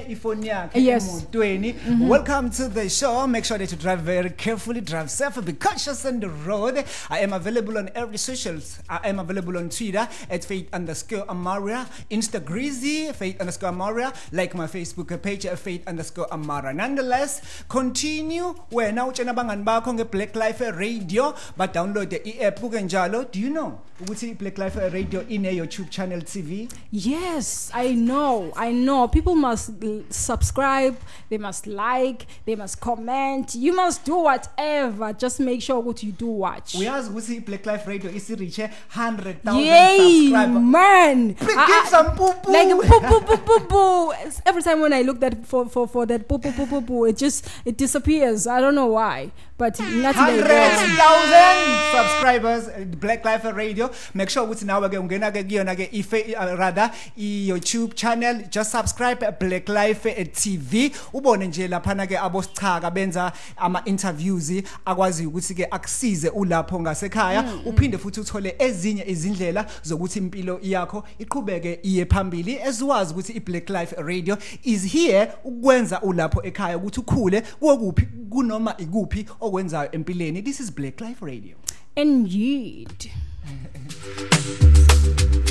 [0.08, 1.72] ifoni yakhe emotweni.
[1.72, 2.10] Mhm.
[2.10, 3.26] welcome to the show.
[3.26, 6.84] Make sure that you drive very carefully drive safe be cautious on the road.
[7.10, 8.78] I am available on every socials.
[8.88, 14.66] I am available on twitter at faith underscore amaria instagreasy faith underscore amaria like my
[14.66, 22.60] facebook page faith underscore amara nonetheless continue wena utshena abangani bakho nge-Blaqlife Radio badownloade i-app
[22.70, 28.52] ke njalo do you know ukuthi i-black life radio ine-youtube channel tv Yes, I know.
[28.56, 29.08] I know.
[29.08, 29.70] People must
[30.10, 30.96] subscribe,
[31.28, 33.54] they must like, they must comment.
[33.54, 35.12] You must do whatever.
[35.12, 36.74] Just make sure what you do watch.
[36.74, 39.98] uyazi ukuthi i-Blaqlife Radio isiriche 100000 Yay,
[40.28, 41.34] subscribers man!
[41.34, 42.52] Please I- ah, ah, give some poo poo.
[42.52, 44.12] Like poo poo poo poo poo.
[44.46, 47.04] Every time when I look that for for for that poo poo poo poo poo,
[47.04, 48.43] it just it disappears.
[48.46, 53.90] I don't know why, but not 100,000 subscribers uh, Black Life Radio.
[54.12, 58.42] Make sure ukuthi nawe ke ungena ke kuyona ke ife uh, rather i YouTube channel.
[58.50, 64.50] Just subscribe uh, Black Life uh, TV ubone nje laphana ke abosichaka benza ama interviews
[64.84, 67.42] akwazi ukuthi ke akusize ulapho ngasekhaya.
[67.42, 67.66] Mm, mm.
[67.66, 72.58] uphinde futhi uthole ezinye izindlela zokuthi impilo yakho iqhubeke iye phambili.
[72.66, 78.74] Eziwazi ukuthi i Black Life Radio is here ukwenza ulapho ekhaya ukuthi ukhule kokuphi kunoma
[78.78, 81.54] ikuphi okwenzayo empilweni this is Blaqlife Radio
[81.96, 83.10] Indeed.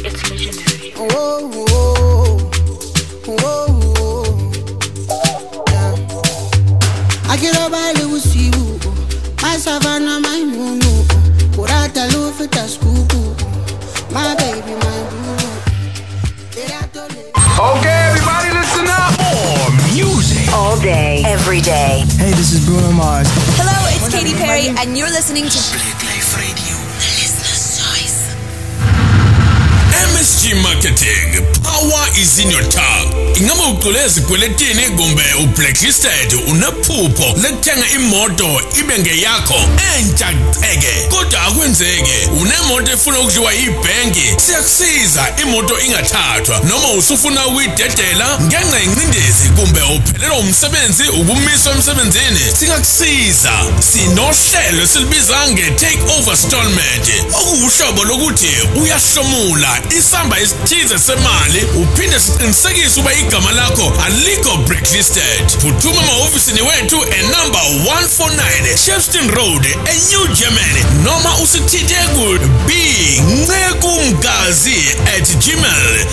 [0.04, 0.90] It's legendary.
[0.90, 1.10] Yeah.
[7.70, 7.94] By
[9.42, 11.06] my savannah, my mumu,
[11.56, 13.36] kurata lufita skupu,
[14.12, 15.38] my baby, my boo.
[17.60, 19.18] Okay, everybody, listen up.
[19.20, 20.13] More music.
[20.54, 22.06] All day, every day.
[22.22, 23.28] Hey, this is Bruno Mars.
[23.58, 25.58] Hello, it's Katy Perry, and you're listening to
[30.12, 31.40] MSG Marketing.
[31.64, 33.14] Power is in your tongue.
[33.38, 39.56] Ingabe uqule ezikweletini kumbe ublacklisted unephupho lekuthenga imoto ibe ngeyakho
[39.98, 44.34] entsha ceke kodwa akwenzeke unemoto efuna ukudliwa yibhenki.
[44.46, 46.60] Siyakusiza imoto ingathathwa.
[46.60, 53.52] Noma usufuna ukuyidedela ngenxa yencindezi kumbe uphelelwa umsebenzi ukumiswa emsebenzini singakusiza.
[53.80, 58.52] Sinohlelo esilibiza nge-take over stallment okuwuhlobo lokuthi
[58.82, 61.62] uyahlomula isamba esithize semali.
[61.76, 70.28] Uphinde siqinisekise ukuba igama lakho alikho blacklisted phuthuma emahhovisini wethu enumber 149 shepston road enew
[70.28, 72.74] germany noma usithithe ku b
[73.22, 76.06] ncekumgazi at gmail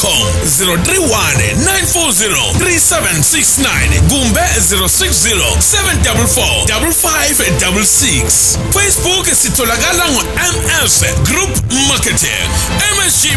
[0.00, 0.26] com.
[0.58, 11.50] 031 940 3769 kumbe 060 744 5566 facebook sitholakala ngo-ms group
[11.88, 12.48] marketing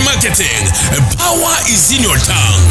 [0.05, 0.63] marketing
[1.19, 2.67] power is in your tongue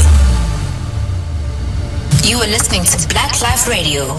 [2.25, 4.19] You are listening to Blaqlife Radio.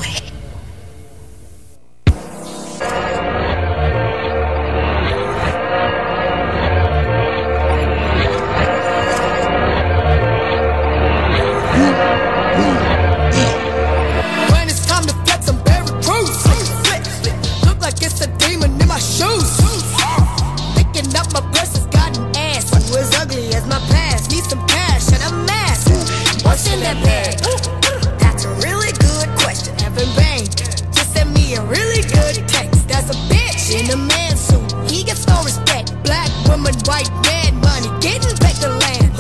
[26.94, 28.20] That bag?
[28.20, 29.74] That's a really good question.
[29.82, 30.46] Evan Bain
[30.94, 32.88] just sent me a really good text.
[32.88, 34.72] That's a bitch in a man suit.
[34.90, 35.94] He gets no respect.
[36.04, 39.14] Black woman, white man, money, getting back the land.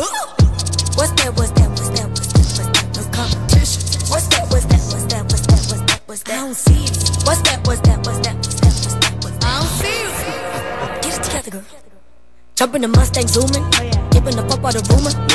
[0.95, 1.33] What's that?
[1.35, 1.69] What's that?
[1.69, 2.09] What's that?
[2.09, 2.45] What's that?
[2.45, 2.85] What's that?
[2.95, 3.81] No competition.
[4.09, 4.45] What's that?
[4.51, 4.81] What's that?
[4.91, 5.23] What's that?
[5.25, 5.63] What's that?
[5.65, 6.03] What's that?
[6.05, 6.33] What's that?
[6.33, 6.93] I don't see it.
[7.25, 7.59] What's that?
[7.65, 7.97] What's that?
[8.05, 8.35] What's that?
[8.37, 8.73] What's that?
[8.83, 9.13] What's that?
[9.23, 9.49] What's that?
[9.49, 10.13] I don't see it.
[11.03, 11.65] Get it together, girl.
[12.55, 13.65] Jump in the Mustang, zooming.
[14.11, 15.32] Giving the fuck out of rumor.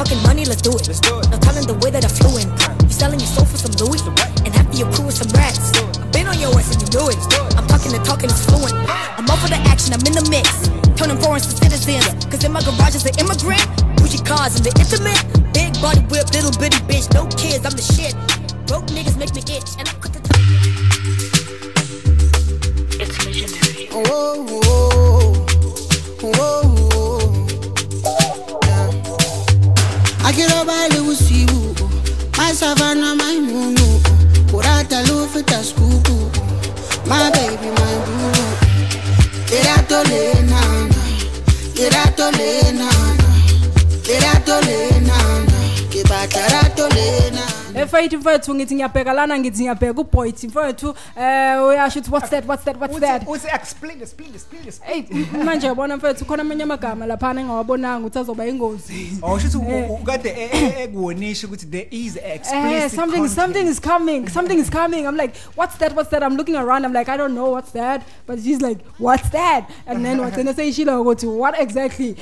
[0.00, 0.46] You talking money?
[0.46, 0.88] Let's do it.
[1.04, 2.48] No telling the way that I flew in.
[2.88, 4.00] You selling your soul for some Louis,
[4.48, 5.76] and half of your crew is some rats.
[5.76, 7.20] I've been on your ass and you knew it.
[7.52, 8.72] I'm talking the talking is fluent.
[9.20, 9.92] I'm up for the action.
[9.92, 10.72] I'm in the mix.
[10.96, 12.24] Turning foreigns to citizens.
[12.32, 13.60] Cause in my garage is an immigrant.
[14.00, 15.20] Bougie cars and the intimate.
[15.52, 17.12] Big body whip, little bitty bitch.
[17.12, 18.16] No kids, I'm the shit.
[18.64, 19.76] Broke niggas make me itch.
[19.76, 20.24] And I cut the
[23.04, 23.92] It's legendary.
[23.92, 25.44] Whoa, oh, oh,
[26.24, 26.32] whoa, oh.
[26.40, 26.59] whoa,
[30.40, 31.76] I get up by the usibu,
[32.38, 34.00] my savannah, my mumu,
[34.50, 36.30] kurata lufita skupu,
[37.06, 38.32] My baby, my boo.
[39.50, 41.02] Lerato le nana.
[41.74, 43.28] Lerato le nana.
[44.06, 45.58] Lerato le nana.
[45.90, 47.49] Ke batla rato le nana.
[47.82, 49.12] Efayiti mfethu ngithi ngiyabheka.
[49.12, 52.44] Lana ngithi ngiyabheka uboyti mfethu eh uyasho ukuthi what's that?
[52.46, 52.76] What's that?
[52.80, 53.22] What's that?
[53.28, 55.04] uthi explain explain explain
[55.44, 59.38] manje yabona mfethu khona amanye amagama laphana engawabonanga ukuthi azoba ingozi Oh
[59.70, 59.90] Eh.
[59.90, 60.50] ukade
[60.82, 65.06] ekuwonisha ukuthi there is Eh, explicit something something is coming something is coming.
[65.06, 65.94] I'm like what's that?
[65.94, 66.22] What's that?
[66.22, 68.02] I'm looking around i'm like i don't know what's that?
[68.26, 69.68] But she's like what's that?
[69.86, 72.16] And then what's gonna say shilo go to what exactly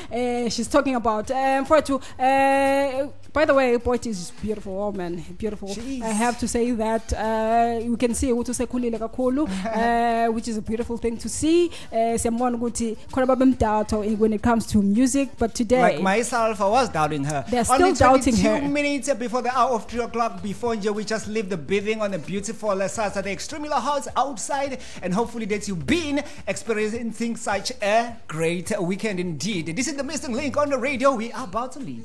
[0.51, 1.31] she's talking about?
[1.31, 6.03] Um for to uh by the way Boyd is a beautiful oh man beautiful is.
[6.03, 9.43] i have to say that uh you can see ukuthi usekhulile kakhulu
[9.77, 14.43] uh which is a beautiful thing to see uh siyambona ukuthi khona babemdoubt when it
[14.43, 17.45] comes to music but today Like myself, I was doubting her.
[17.51, 18.69] They're still Only doubting 22 her.
[18.69, 22.15] minutes before the hour of 3 o'clock, before nje we just leave the building on
[22.15, 28.17] a beautiful uh, Saturday, extremely hot outside, and hopefully that you've been experiencing such a
[28.29, 29.77] great weekend indeed.
[29.77, 31.15] This is the missing link on the radio.
[31.15, 32.05] We are about to leave.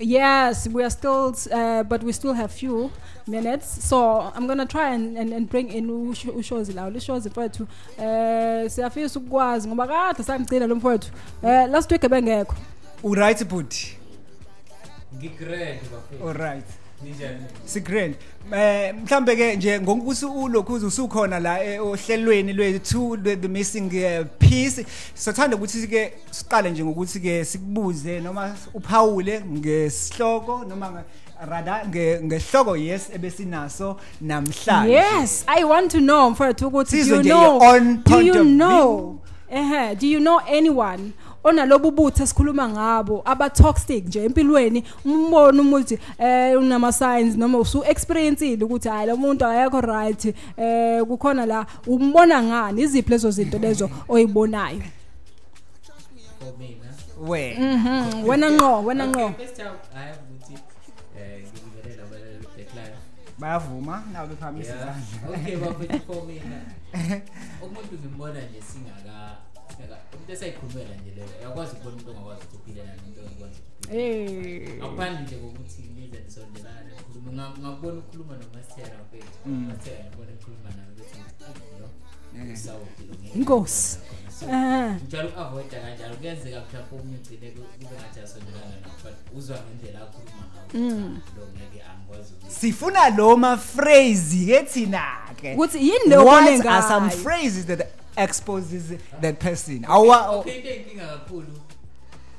[0.00, 2.90] Yes, we are still, uh, but we still have few
[3.28, 3.84] minutes.
[3.88, 7.66] So I'm gonna try and, and, and bring in usho- ushozi lawo lishozi mfowethu
[7.98, 11.10] eh siyafisa ukwazi ngoba kade samgcina lo mfowethu
[11.42, 12.54] eh last week ebengekho
[13.02, 13.96] Uright, Buti.
[15.16, 16.64] ngigrand bafethu Alright.
[16.66, 16.83] ninjani
[17.64, 18.14] Si grand.
[18.52, 24.26] Eh mhlambe ke nje ngokuthi ulokhu usukhona la eh, ohlelweni lwethu lwe- the missing uh,
[24.38, 24.86] piece.
[25.14, 31.04] Sothanda ukuthi ke siqale nje ngokuthi ke sikubuze noma uphawule ngesihloko noma
[31.50, 34.92] rather nge ngehloko yes ebesinaso namhlanje.
[34.92, 37.58] yes i want to know mfowethu ukuthi you know?
[37.62, 39.18] own do you know?
[39.50, 41.12] ehe do you know anyone
[41.44, 47.84] onalobu buthi esikhuluma ngabo aba toxic nje empilweni umbone umuthi eh unama signs noma usu
[47.84, 53.58] experienceile ukuthi hayi lo muntu akekho right eh kukhona la umbona ngani iziphi lezo zinto
[53.58, 54.82] lezo oyibonayo
[57.28, 57.56] We.
[57.58, 59.34] mhm wena ngqo wena ngqo eh.
[63.38, 64.96] Bayavuma nawe bephakamisa Yeah.
[64.98, 65.38] izandla.
[65.38, 66.58] okay bafethu for mina
[67.64, 69.03] umuntu ngimbona nje singaka
[70.24, 75.22] into esayiqhubela nje leyo uyakwazi ukubona umuntu ongakwazi ukuthi uphile nani umuntu ongakwazi ukuthi ngaphandle
[75.22, 79.38] nje kokuthi nize nisondelana nikhuluma ngakubona ukukhuluma nomasithera wethu.
[79.46, 79.66] Mm.
[79.68, 81.18] Masithera ngibona ukukhuluma nawe ukuthi
[83.34, 83.98] inkosi.
[85.06, 90.68] njalo uku-avoida kanjalo kuyenzeka mhlawumpe omunye ugcine kube ngathi asondelana nakhona uzwa ngendlela akhuluma ngawo
[90.74, 91.20] mm.
[91.56, 95.54] ngeke angikwazi sifuna lo ma-phrase-ke thina-ke.
[95.54, 99.84] Ukuthi yini leyo what are some phrases that exposes that person?
[99.88, 101.58] Awa okay into eyinkinga kakhulu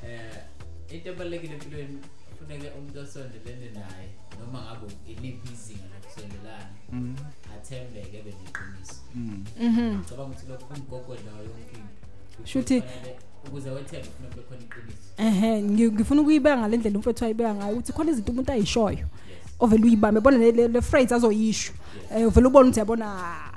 [0.04, 1.98] eh into ebalulekile empilweni
[2.30, 4.08] kufuneke umuntu osondelene naye
[4.40, 7.16] noma ngabe iliphi izinga lokusondelana Mm.
[7.56, 9.44] athembeke ebe neqiniso Mm.
[9.60, 9.98] Mhm.
[9.98, 13.16] ngicabanga ukuthi lokhu kumgogodla wayo yonke into Shuthi- Kufanele-
[13.46, 17.72] ukuze wethembe kufuneka kube khona iqiniso ehe ngi- ngifuna ukuyibeka ngale ndlela umfethu ayibeka ngayo
[17.72, 19.06] ukuthi khona izinto umuntu ayishoyo
[19.60, 21.72] ovela uyibambe bona le- le le phrase azoyisho
[22.14, 23.55] eh uvela ubona ukuthi yabona ah, eh,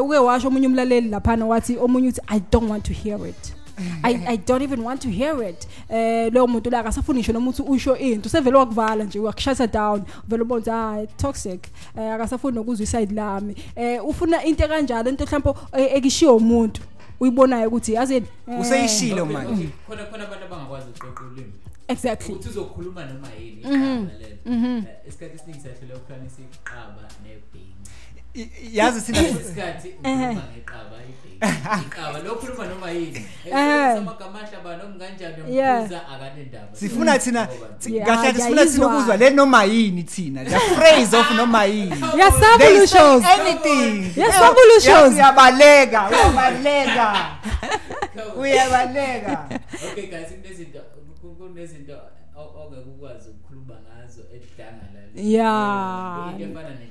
[0.00, 3.54] uke washo omunye umlaleli laphana wathi omunye uthi i don't want to hear it
[4.02, 7.50] I, I don't even want to hear it eh leyo muntu la akasafuni ngisho noma
[7.50, 11.68] uthi usho into sevele wakuvala nje wakushutha down vele ubona ukuthi ah toxic
[11.98, 16.82] eh akasafuni nokuzwa iside lami eh ufuna into kanjalo into mhlawumbe eh, ekishiyo umuntu
[17.20, 19.52] uyibonayo ukuthi yazini eh, Useyishilo Okay, manje.
[19.52, 19.68] okay.
[19.88, 21.52] khona khona abantu abangakwazi ukuxoxa ulimi
[21.88, 22.34] Exactly.
[22.34, 24.36] ukuthi uzokhuluma noma yini Mhm, igama lelo.
[24.46, 24.76] mhm.
[24.76, 27.47] Eh, isikhathi esiningi siyahlule ukuhlukanisa iqaba nebhengu
[28.72, 30.98] yazi sina isikhathi ukhuluma ngeqaba
[31.40, 33.18] iqaba lo khuluma noma yini?
[33.46, 33.52] Eh.
[33.52, 36.76] Eh, Samagamasha bani omnganjani umbuza akanendaba.
[36.76, 37.48] Sifuna thina
[38.06, 40.44] kahle sifuna thina ukuzwa le noma yini thina?
[40.44, 41.96] The phrase of noma yini?
[42.20, 44.12] Yasabulushows anything.
[44.16, 47.16] Yasabulushows uyabaleka uyabaleka.
[48.36, 49.48] Uyabaleka.
[49.92, 50.80] Okay guys kunezinto
[51.38, 51.98] kunezinto
[52.36, 56.34] ongekukwazi ukukhuluma ngazo edanga la yeah.
[56.40, 56.87] Into efana ne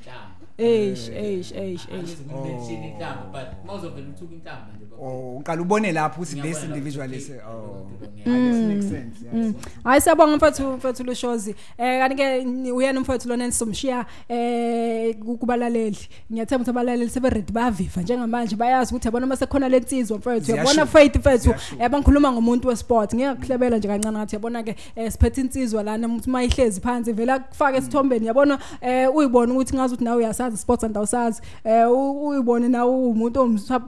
[0.57, 2.43] Eh, eish eish eish eish oh.
[2.43, 6.53] benithini intamba but most of them uthula intamba nje Oh, uqala ubone lapho ukuthi Ngiyabona
[6.53, 7.87] this lapho individual ukuthi, is okay, oh.
[8.25, 8.33] Mm.
[8.33, 9.17] I guess makes sense.
[9.33, 9.43] Mm.
[9.45, 9.55] Yes.
[9.83, 15.37] hayi siyabonga mfethu mfethu lushozi eh kanti ke ni- uyena mfethu lona nisomshiya eh ku-
[15.37, 15.97] kubalaleli
[16.31, 20.91] ngiyathemba ukuthi abalaleli sebeready bayaviva njengamanje bayazi ukuthi yabona mase khona lensizwa mfethu yabona Ziyasho.
[20.91, 21.75] faith mfethu Ziyasho.
[21.79, 26.29] yaba ngikhuluma ngomuntu wesport ngiyakuhlebela nje kancane ngathi yabona ke eh, siphethe insizwa lana umuntu
[26.29, 30.83] mayihlezi phansi vela kufaka esithombeni yabona eh uyibona ukuthi ngazi ukuthi nawe uyasanda awusazi sports
[30.83, 33.83] and awusazi eh u- uyibone na umuntu omsup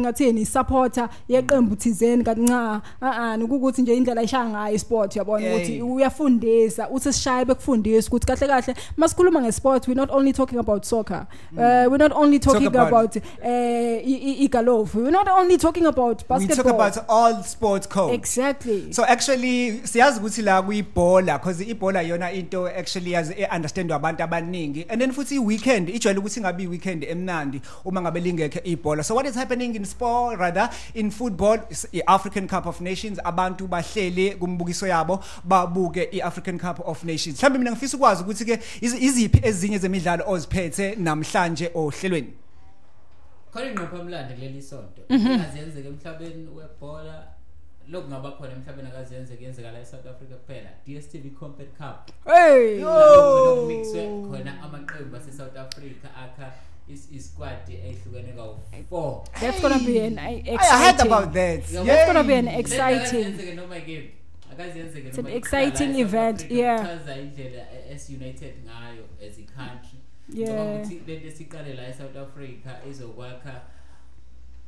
[0.00, 5.46] ngathini supporter yeqembu thizeni kanti nca a a ukuthi nje indlela ayishaya ngayo isport yabona
[5.46, 5.54] Hey.
[5.54, 10.84] ukuthi uyafundisa uthi sishaye bekufundisa ukuthi kahle kahle masikhuluma ngesport we not only talking about
[10.84, 12.72] soccer uh, we're not only talking Mm.
[12.72, 16.56] Talk about- about eh i- i- igolf we're not only talking about we basketball.
[16.64, 18.92] talk about all sports codes exactly.
[18.92, 24.86] So actually siyazi ukuthi la kuyibhola because ibhola yona into actually yazi e-understandwa abantu abaningi.
[24.88, 29.26] And then futhi i-weekend ijwayele ukuthi ingabi i-weekend emnandi uma ngabe lingekho ibhola so what
[29.26, 30.37] is happening in sport?
[30.38, 31.58] Rather in football
[31.92, 37.36] i-african cup of nations abantu bahleli kumbukiso yabo babuke i-african cup of nations.
[37.38, 42.32] Mhlawumbe mina ngifisa ukwazi ukuthi-ke izi- iziphi ezinye zemidlalo oziphethe namhlanje ohlelweni?
[43.52, 45.26] Khona ingqophamlando kuleli sonto Mhm.
[45.32, 47.16] ingazenzeka emhlabeni webhola.
[47.88, 50.70] Lokungaba khona emhlabeni akazenzeka yenzeka la eSouth Africa kuphela.
[50.86, 52.10] DStv Compact Cup.
[52.26, 52.80] Hey!
[52.80, 56.52] Lapho kumixwe khona amaqembu ase-South Africa akha
[56.92, 58.56] is isquad ehlukene kawu
[58.90, 61.70] 4 that's going to be an exciting e- I heard about that.
[61.70, 61.84] Yeah.
[61.84, 63.56] that's going to be an exciting.
[63.56, 64.10] noma yike
[64.52, 66.86] akaziyenzeke noma it's an exciting event yeah.
[66.86, 69.98] chaza indlela e- as united ngayo as a country.
[70.32, 70.80] Yeah.
[70.80, 73.60] Ukuthi lento siqale la eSouth Africa izokwakha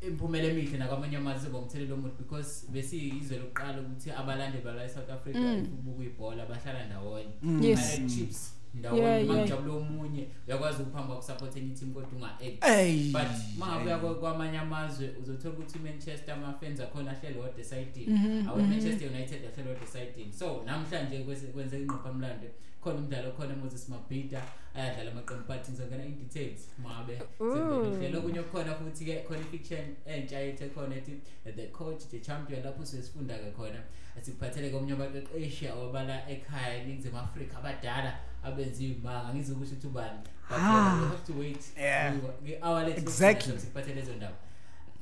[0.09, 5.69] imphumela emihle nakwamanye amazwe ngomthelelo omuhle because besiyizwe lokuqala ukuthi abalandeli bala eSouth Africa mm.
[5.73, 7.69] ukubukwa ibhola bahlala ndawonye.
[7.69, 8.01] Yes.
[8.17, 8.60] chips.
[8.75, 9.37] Ndawonye uma yeah.
[9.41, 13.13] ngijabula omunye uyakwazi ukuhamba ukusupport enye team kodwa unga Ey.
[13.13, 13.23] but
[13.59, 18.59] mangabuya kwa- kwamanye amazwe uzothola ukuthi Manchester ama fans akhona ahleli wodwa esayidini Mhm, awu
[18.59, 18.71] mhm.
[18.71, 22.47] Manchester United ahleli wodwa esayidini so namhlanje kwese- kwenzeka ingqophamlando
[22.83, 24.43] khona umdlalo khona Moses Mabhida
[24.75, 27.19] ayadlala amaqembu but ngizongena in details mabe.
[27.41, 27.97] Ooh.
[27.99, 31.21] hlelo okunye okukhona futhi ke khona fiction entsha yethu ekhona ethi
[31.57, 33.81] the coach the champion lapho sesifunda ke khona.
[34.23, 40.19] Sikuphathele komunye abaqeqeshi awabala ekhaya eningizimu Afrika abadala abenza imanga ngizokusho ukuthi ubani?
[40.49, 40.99] But Ah.
[41.03, 41.65] we have to wait.
[41.77, 42.15] Yeah.
[42.63, 43.59] hour lethu Exactly.
[43.59, 44.37] sikuphathele lezo ndaba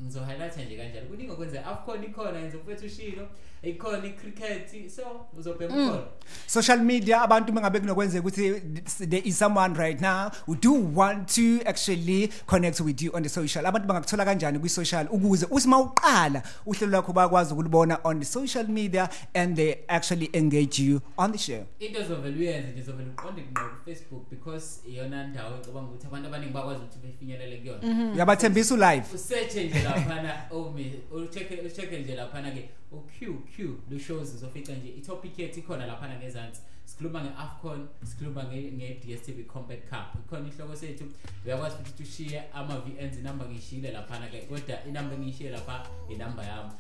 [0.03, 1.07] ngizohighlighta nje kanjalo.
[1.07, 3.29] Kuningi okwenza afcon ikhona yenza mfethu ushilo.
[3.63, 5.03] Ikhona icricket so
[5.39, 5.89] uzobheka Mm.
[5.89, 6.03] ukhona
[6.47, 8.61] social media abantu bengabe kunokwenzeka ukuthi
[9.09, 13.29] there is someone right now who do want to actually connect with you on the
[13.29, 13.67] social.
[13.67, 18.69] Abantu bangakuthola kanjani kwi social ukuze uthi mawuqala uhlelo lwakho bakwazi ukulibona on the social
[18.69, 21.65] media and they actually engage you on the show.
[21.81, 26.53] Into ozovele uyenze nje uzovele uqonde ngqo ku-facebook because iyona ndawo ecabanga ukuthi abantu abaningi
[26.53, 27.83] bakwazi ukuthi befinyelele kuyona.
[27.83, 28.15] Mhm.
[28.15, 29.05] uyabathembisa ulive.
[29.15, 33.09] Usearche nje laphana omi ucheck ucheck nje laphana ke uq
[33.57, 34.89] q lu shows uzofica nje.
[34.89, 37.81] Itopic yethu ikhona laphana ngezansi sikhuluma nge-afcon
[38.11, 40.07] sikhuluma nge- nge-dstv combat cup.
[40.25, 41.05] Ikhona ihloko sethu
[41.47, 46.71] uyakwazi futhi ukuthi ushiye ama-vns inamba ngiyishiyile laphana ke kodwa inamba engiyishiye lapha inamba yami.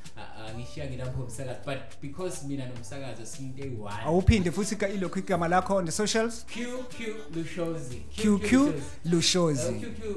[0.56, 4.02] Ngishiya nginamba yomsakazi but because mina nomsakazo siyinto eyi-one.
[4.06, 6.44] Awuphinde futhi ilokhu igama lakho on the socials?
[6.54, 8.02] QQ Lushozi.
[8.16, 8.72] QQ
[9.04, 9.72] Lushozi.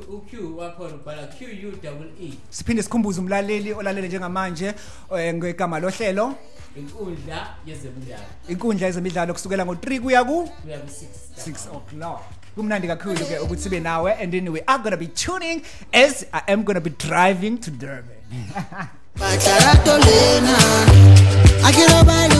[0.09, 2.33] uQ wakhona ubhala Q U E.
[2.49, 4.73] Siphinde sikhumbuze umlaleli olalele njengamanje
[5.17, 6.35] eh, ngegama lohlelo.
[6.77, 8.23] Inkundla yezemidlalo.
[8.49, 11.09] Inkundla yezemidlalo kusukela ngo-3 kuya ku ku-6
[11.41, 12.21] 6 o'clock
[12.53, 16.41] kumnandi kakhulu ke ukuthi sibe nawe and then we are gonna be tuning as i
[16.47, 18.21] am gonna be driving to durban
[19.21, 20.57] Batarato lena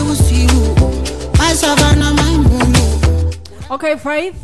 [0.08, 0.62] usiku
[1.36, 2.32] My savannah my
[3.72, 4.36] Okay, Faith.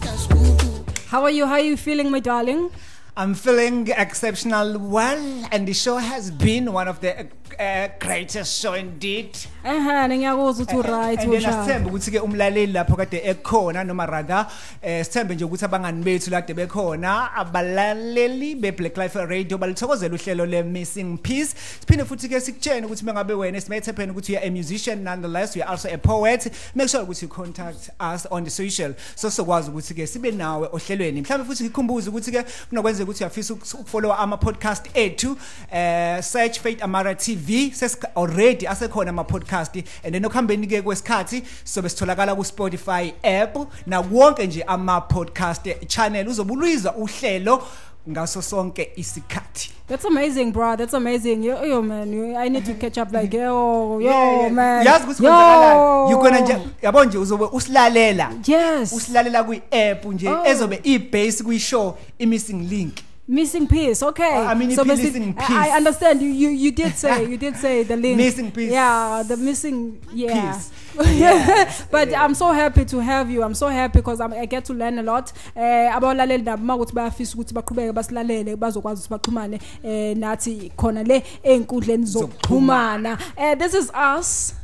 [1.09, 1.47] How are you?
[1.47, 2.71] How are you feeling, my darling?
[3.19, 7.27] I'm feeling exceptional well, and the show has been one of the
[7.59, 9.37] uh, greatest show indeed.
[9.65, 11.61] Eh, ngiyakuzwa ukuthi right and then ushaya.
[11.61, 14.47] asithembe ukuthi ke umlaleli lapho kade ekhona noma rather
[14.83, 20.47] eh sithembe nje ukuthi abangani bethu lade bekhona abalaleli be Black Life Radio balithokozela uhlelo
[20.47, 24.47] le missing piece siphinde futhi ke sikutshene ukuthi mengabe wena simethe phela ukuthi you are
[24.47, 28.45] a musician nonetheless you are also a poet make sure ukuthi you contact us on
[28.45, 33.08] the social so sokwazi ukuthi ke sibe nawe ohlelweni mhlawumbe futhi ngikhumbuze ukuthi ke kunokwenzeka
[33.09, 35.37] ukuthi uyafisa uku- ukufollow ama podcast ethu
[35.73, 41.43] eh search Faith Amara TV ses already asekhona ama podcast and then okuhambeni ke kwesikhathi
[41.65, 43.57] sobe sitholakala ku Spotify app
[43.87, 47.63] na wonke nje ama podcast channel uzobulwiza uhlelo
[48.11, 50.77] ngaso sonke isikhathi That's amazing, bro.
[50.77, 51.43] That's amazing.
[51.43, 54.51] Yo, yo man, yo, I need to catch up like yo, yo, Yeah, yeah.
[54.53, 54.87] man.
[54.87, 60.29] yazi ukuthi kwenzakalani you gonna nje yabo nje uzobe usilalela yes usilalela kwi app nje
[60.29, 60.47] Oh.
[60.47, 62.93] ezobe i base kwi show i missing link
[63.31, 64.25] Missing piece, okay.
[64.25, 65.51] I mean, so missing piece.
[65.51, 66.23] I- I understand.
[66.23, 68.17] You, you you did say you did say the link.
[68.25, 68.73] Missing piece.
[68.73, 70.53] Yeah, the missing yeah.
[70.53, 70.71] Piece.
[71.91, 73.43] but I'm so happy to have you.
[73.43, 75.33] I'm so happy because I'm, I get to learn a lot.
[75.57, 81.23] Eh abalaleli nabo makuthi bayafisa ukuthi baqhubeke basilalele bazokwazi ukuthi baxhumane eh nathi khona le
[81.45, 83.19] einkundleni zokuxhumana.
[83.37, 84.55] Eh this is us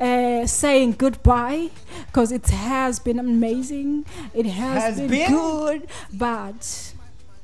[0.00, 1.70] uh, saying goodbye
[2.06, 4.04] because it has been amazing.
[4.34, 5.30] It has, Has been, been?
[5.32, 6.92] good, but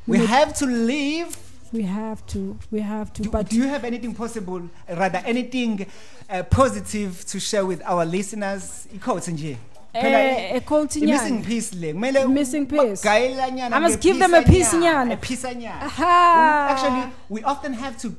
[0.06, 1.51] We have to live.
[1.72, 5.86] We have to we have to Do, but do you have anything possible, rather anything
[6.30, 8.86] uh, positive to share with our listeners?
[8.98, 9.56] Nje.
[9.94, 11.92] Phela Eh, i- a quote i- missing piece le.
[11.92, 13.04] Kumele Missing piece.
[13.06, 15.12] I must give them a piece nyana.
[15.12, 15.82] A piece anyana.
[15.82, 16.66] Aha.
[16.70, 18.12] Actually, we often have to.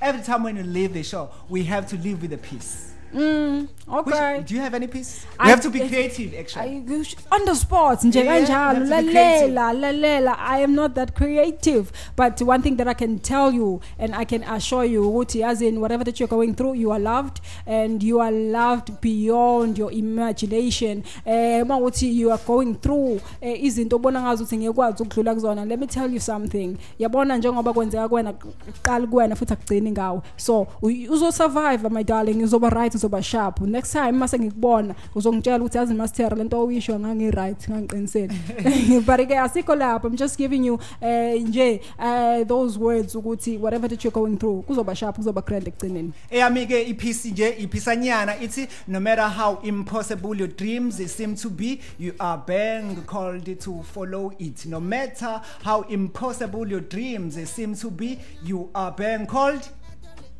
[0.00, 2.86] Every time when we leave the show, we have to leave with a piece.
[3.14, 4.38] Mm, okay.
[4.38, 5.26] Which, do you have any piece?
[5.38, 6.76] I- you have to be creative, actually.
[6.76, 10.36] I- on the spot nje Yeah, kanjalo lalela lalela.
[10.38, 14.24] I am not that creative but one thing that i can tell you and i
[14.24, 18.02] can assure you ukuthi as in whatever that you're going through you are loved and
[18.02, 21.04] you are loved beyond your imagination.
[21.26, 21.64] Uh,
[22.00, 25.64] you are going through eh, izinto obona ngazo ukuthi ngiyekwazi ukudlula kuzona.
[25.64, 26.76] Let me tell you something.
[26.98, 32.42] Yabona njengoba kwenzeka kuwena kuqala kuwena futhi akugcini ngawe so uzosurvive uzo survive my darling.
[32.42, 37.30] Uzoba right uzoba sharp next time mase ngikubona uzongitshela ukuthi yazi master lento oyisho ngangi
[37.30, 38.34] right ngangiqinisele
[39.06, 43.90] but ke asikho lapho i'm just giving you eh nje eh those words ukuthi whatever
[43.90, 46.12] that you're going through kuzoba sharp kuzoba grand ekugcineni.
[46.30, 51.50] Eyami ke iphisi nje iphisanyana ithi no matter how impossible your dreams they seem to
[51.50, 54.66] be you are being called to follow it.
[54.66, 59.62] No matter how impossible your dreams they seem to be you are being called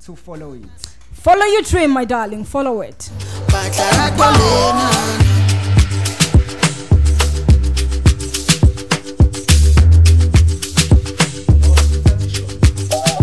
[0.06, 0.99] to follow it.
[1.20, 3.10] Follow your dream my darling follow it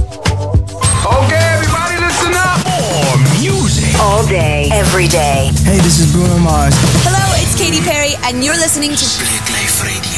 [0.07, 2.59] Okay, everybody, listen up.
[2.63, 3.95] More music.
[3.99, 5.51] All day, every day.
[5.63, 6.73] Hey, this is Bruno Mars.
[7.03, 10.16] Hello, it's Katy Perry, and you're listening to Blaqlife Radio.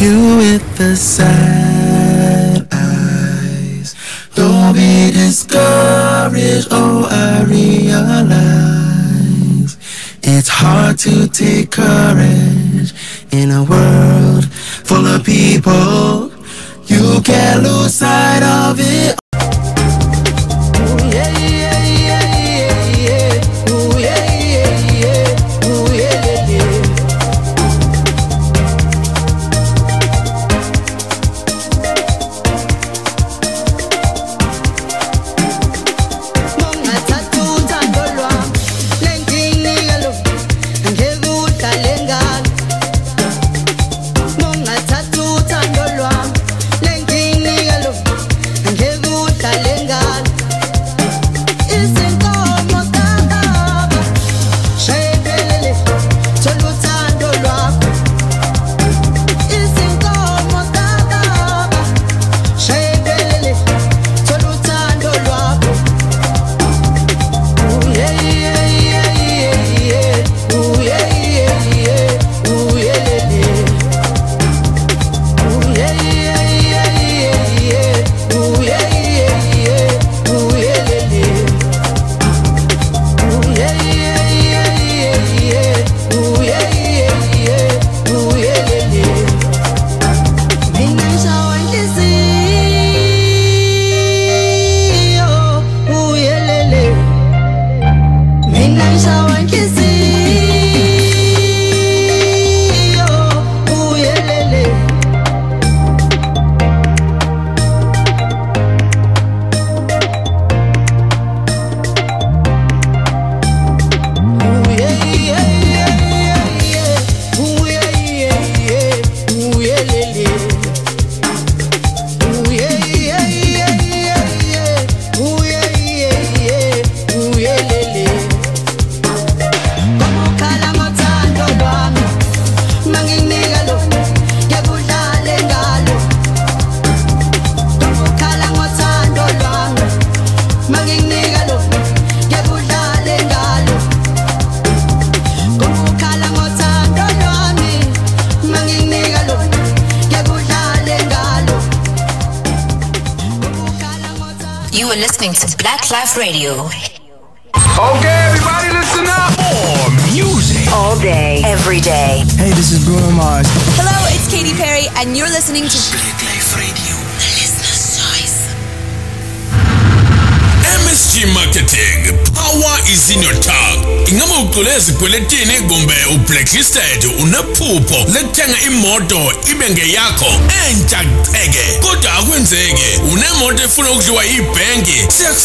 [0.00, 3.96] You with the sad eyes.
[4.36, 6.68] Don't be discouraged.
[6.70, 8.38] Oh, I realize
[10.22, 12.92] it's hard to take courage
[13.32, 14.44] in a world
[14.84, 16.30] full of people.
[16.86, 19.18] You can't lose sight of it.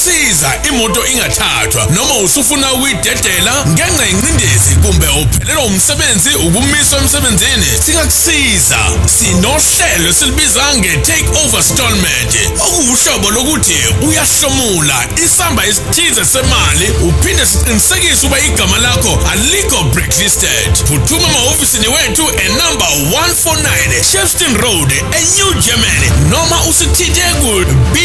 [0.04, 8.78] Siyakusiza imoto ingathathwa noma usufuna ukuyidedela ngenxa yencindezi kumbe uphelelwa umsebenzi ukumiswa emsebenzini singakusiza.
[9.06, 15.06] Sinohlelo esilibiza nge-take over stallment okuwuhlobo lokuthi uyahlomula.
[15.26, 20.74] Isamba esithize semali uphinde siqinisekise uba igama lakho alikho blacklisted.
[20.88, 28.00] Phuthuma emahhovisini wethu enumber 149 shefston road enew germany noma usithinte ku b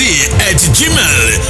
[0.00, 1.40] ncekumgazi at gmail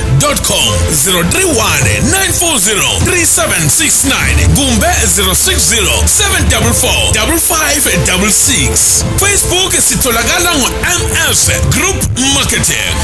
[0.43, 0.75] com.
[1.05, 4.87] 031 940 3769 kumbe
[5.35, 12.95] 060 744 5566 facebook sitholakala ngo-ms group marketing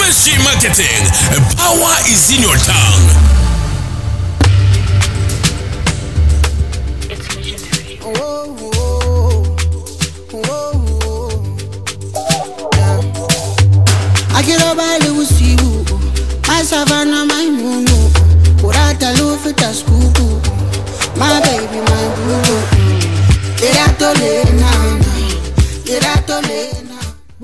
[0.00, 1.02] msg marketing.
[1.56, 3.10] Power is in your tongue
[14.76, 14.82] Yeah.
[14.82, 18.10] I get up by Louis Fibu, my savannah, my mumu,
[18.60, 20.26] Kurata Lufita Skubu,
[21.18, 22.76] my baby, my boo.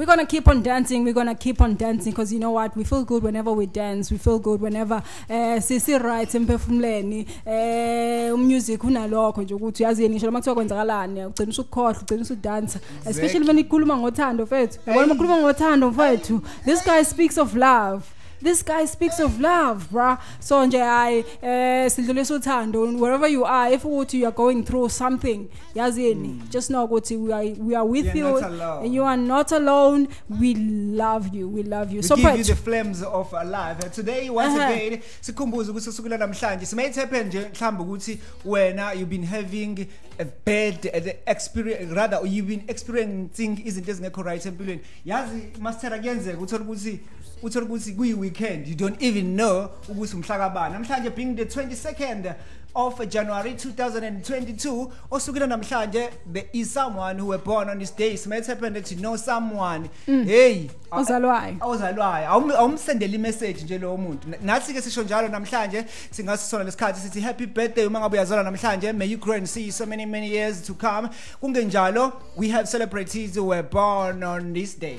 [0.03, 1.05] We're gonna keep on dancing.
[1.05, 2.77] We're gonna keep on dancing because you know what?
[2.77, 4.11] We feel good whenever we dance.
[4.11, 4.97] We feel good whenever
[5.31, 7.27] uh, sisi right emphefumuleni.
[7.47, 13.47] Eh umusic unalokho nje ukuthi uyazi ngisho noma kuthiwa kwenzakalani ugcina usukhohle ugcina usudansa especially
[13.47, 14.79] when ikhuluma ngothando mfethu.
[14.87, 16.41] Yabona uma ukhuluma ngothando mfethu.
[16.65, 18.03] This guy speaks of love.
[18.43, 20.19] This guy speaks of love, bruh.
[20.41, 24.91] So nje hayi eh sidlulisa uthando wherever you are if ukuthi you are going through
[24.91, 29.53] something yazini just know ukuthi we are we are with you and you are not
[29.53, 30.09] alone.
[30.41, 31.49] We love you.
[31.49, 32.01] We love you.
[32.01, 33.79] We so give you the flames of alive.
[33.85, 34.73] Uh, Today once Uh-huh.
[34.75, 39.87] again sikhumbuze ukuthi usukela namhlanje simayithe happen nje mhlawumbe ukuthi wena you've been having
[40.19, 46.39] a bad uh, experience rather you've been experiencing izinto ezingekho right empilweni yazi master kuyenzeka
[46.39, 47.01] ukuthi
[47.43, 52.35] uthola ukuthi kuyi weekend you don't even know ukuthi umhla kabani namhlanje being the 22nd
[52.75, 58.15] of January 2022 osukela namhlanje there is someone who were born on this day.
[58.17, 59.91] Simayithe happen that you know someone.
[60.09, 60.25] Mm.
[60.27, 61.57] hey Ozalwayo.
[61.61, 62.29] ozalwayo.
[62.29, 64.29] Awum- awumsendele imessage nje lowo muntu.
[64.29, 67.87] Na- nathi ke sisho njalo namhlanje singasisona lesikhathi sithi happy birthday.
[67.87, 71.09] Uma ngabe uyazalwa namhlanje may you grow and see so many many years to come.
[71.43, 74.99] Kungenjalo we have celebrities who were born on this day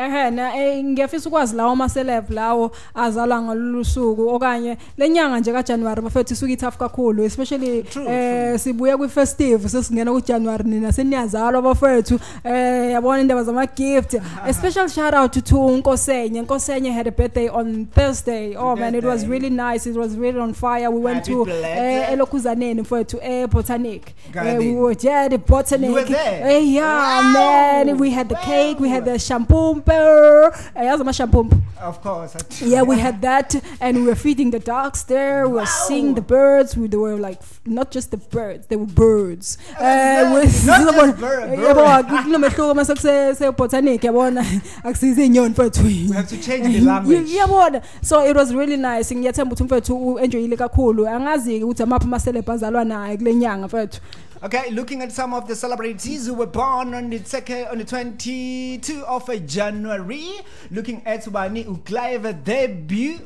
[0.00, 5.52] ehe na eh, ngiyafisa ukwazi lawo ama celeb lawo azalwa ngalolu suku okanye lenyanga nje
[5.52, 11.62] kaJanuary bafethu isuke ithafu kakhulu especially eh sibuye kwi festive sesingena ku January nina seniyazalwa
[11.62, 12.20] bafethu.
[12.44, 16.42] Eh yabona indaba zama gift a special shout out to Nkosenye.
[16.42, 18.56] Nkosenye had a birthday on Thursday.
[18.56, 19.86] Oh man it was really nice.
[19.86, 20.90] It was really on fire.
[20.90, 24.02] We went Happy to eh elokhuzaneni mfethu eh botanic.
[24.34, 25.88] Eh, we were there the botanic.
[25.88, 26.60] You were there?
[26.60, 31.46] Yeah man we had the cake we had the shampoo Yazi ama shampoo
[31.86, 32.36] of course
[32.66, 35.46] yeah we had that and we were feeding the ducks there.
[35.48, 36.76] We were seeing the birds.
[36.76, 39.56] We, they were like not just the birds they were birds.
[39.80, 41.58] Yeah, we- not just eh, sizobona- bird, bird.
[41.58, 44.44] yabo kunomehluko mase kuse se botanic yabona
[44.84, 45.84] akusize inyoni mfethu.
[45.84, 47.30] We have to change the language.
[47.36, 49.14] yabona so it was really nice.
[49.14, 51.08] Ngiyathemba ukuthi mfethu u-enjoyile kakhulu.
[51.08, 54.00] Angazi ukuthi amaphi amaselebhu azalwa naye kule nyanga mfethu
[54.42, 57.84] Okay, looking at some of the celebrities who were born on the second, on the
[57.84, 60.30] 22 of January.
[60.70, 63.20] Looking at Ubani Uclive Derby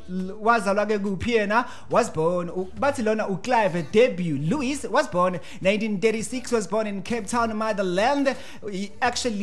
[1.88, 7.56] was born u- bathi lona uClive Derby-Lewis was born 1936 was born in Cape Town
[7.56, 8.34] motherland.
[8.68, 9.36] He actually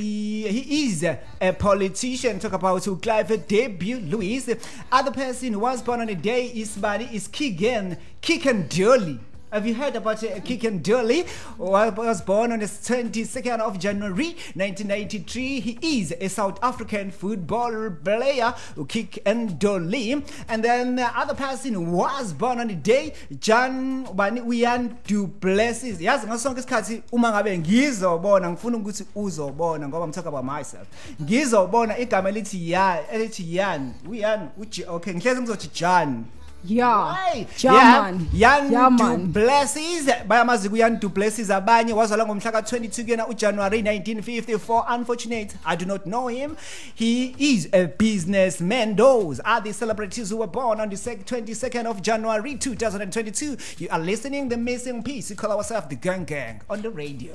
[0.51, 2.39] he is a politician.
[2.39, 4.49] Talk about uClive Derby-Lewis.
[4.91, 9.19] Other person who was born on the day is body is Keegan Keegan Dolly
[9.51, 11.25] have you heard about uh, Keegan Dolly?
[11.57, 15.59] Was born on the 22nd of January 1993.
[15.59, 18.53] He is a South African football player,
[18.87, 20.23] Keegan Dolly.
[20.47, 25.99] And then the other person was born on the day, John Bani Uyan du Plessis.
[25.99, 30.87] Yazi ngaso sonke isikhathi uma ngabe ngizobona ngifuna ukuthi uzobona ngoba I'm talking about myself.
[31.21, 33.93] Ngizobona igama elithi ya elithi Yan.
[34.09, 36.25] Uyan uji okay ngihlezi ngizothi John.
[36.63, 37.15] Yeah.
[37.17, 37.47] Right.
[37.63, 38.01] yeah, Yeah.
[38.01, 41.93] man Young yeah man du Plessis bayamazi kuyan du Plessis abanye.
[41.93, 45.55] Wazalwa ngomhla ka22 kena uJanuary 1954 unfortunate.
[45.65, 46.55] I do not know him.
[46.95, 48.95] He is a businessman.
[48.95, 53.87] Those are the celebrities who were born on the sec- 22nd of January 2022 you
[53.89, 55.29] are listening the missing piece.
[55.29, 57.33] We call ourselves the gang gang on the radio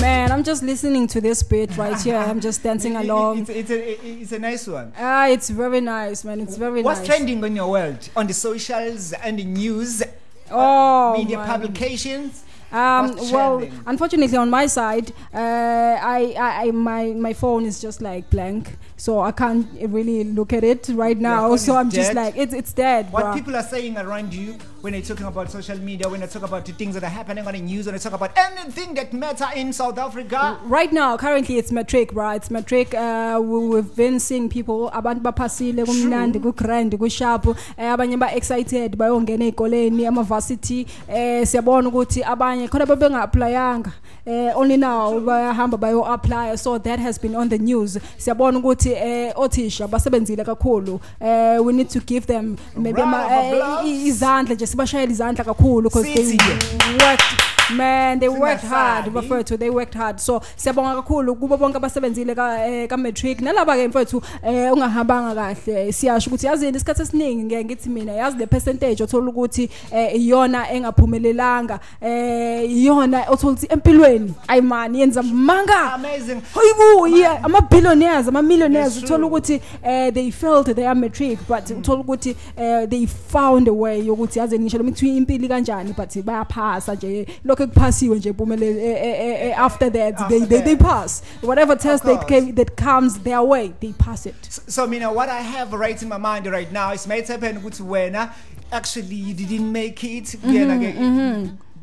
[0.00, 2.16] man i'm just listening to this bit right here.
[2.16, 3.38] I'm just dancing It- it- along.
[3.40, 4.92] it's, it's, a, it's a nice one.
[4.98, 6.40] Ah it's very nice man.
[6.40, 6.84] It's very nice.
[6.84, 7.08] what's nice.
[7.08, 8.08] trending in your world?
[8.16, 10.02] On the socials and the news?
[10.50, 11.46] Oh media man.
[11.46, 12.44] publications?
[12.70, 13.80] Um, What's well, trending?
[13.86, 18.76] unfortunately, on my side, uh, I, I, I, my, my phone is just like blank,
[18.98, 21.54] so I can't really look at it right now.
[21.56, 23.10] So I'm just like, it's, it's dead.
[23.12, 23.34] What bruh.
[23.34, 26.64] people are saying around you when they're talking about social media, when they talk about
[26.66, 29.46] the things that are happening on the news, when they talk about anything that matter
[29.56, 30.58] in South Africa.
[30.64, 32.36] Right now, currently it's matric, right?
[32.36, 32.92] It's matric.
[32.94, 37.46] Uh, we- we've been seeing people abantu baphasile kumnandi ku-grand kusharp
[37.76, 43.92] eh, abanye ba-excited bayongena ey'koleni ama-varsity eh, siyabona ukuthi abanye khona babenga-aplayanga
[44.26, 49.32] eh, only now bayahamba bayo-apply so that has been on the news siyabona ukuthi eh,
[49.36, 53.88] othisha basebenzile kakhulu eh, we need to give them maybe ama- Round of eh, applause.
[53.90, 56.44] i- izandla nje sibashayele izandla kakhulu because they Sithi.
[56.92, 57.24] worked
[57.70, 59.28] man they worked hard Singasabi.
[59.28, 60.20] bafowethu they worked hard.
[60.20, 65.34] So siyabonga kakhulu kubo bonke abasebenzile ka eh, ka matric nalaba ke mfowethu eh ungahambanga
[65.34, 65.92] kahle.
[65.92, 70.70] Siyasho ukuthi yazini isikhathi esiningi ngeke ngithi mina yazi the percentage othola ukuthi eh, iyona
[70.70, 71.80] engaphumelelanga.
[72.00, 75.92] Eh iyona othola ukuthi empilweni ayimani yenza manga.
[75.92, 76.40] Amazing.
[76.54, 79.28] Hayibo yeah ama billionaires ama millionaires That's uthola true.
[79.28, 84.38] ukuthi eh they failed their matric but uthola ukuthi eh, they found a way yokuthi
[84.38, 87.26] yazi ngisho noma kuthiwa impilo kanjani but bayaphasa nje.
[87.58, 91.22] Lokho kuphasiwe nje eh, eh, eh, after that they, they they pass.
[91.42, 94.34] Whatever test that came that comes their way they pass it.
[94.68, 97.82] So, Mina, what I have right in my mind right now is might happen ukuthi
[97.82, 98.32] wena
[98.72, 100.24] actually you didn't make it.
[100.42, 100.94] Kuyena ke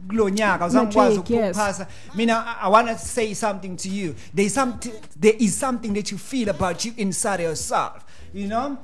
[0.08, 1.56] kulo nyaka uzangikwazi Matric, yes.
[1.58, 4.16] ukuphasa mina I- i want to say something to you.
[4.34, 8.78] There is something there is something that you feel about you inside yourself you know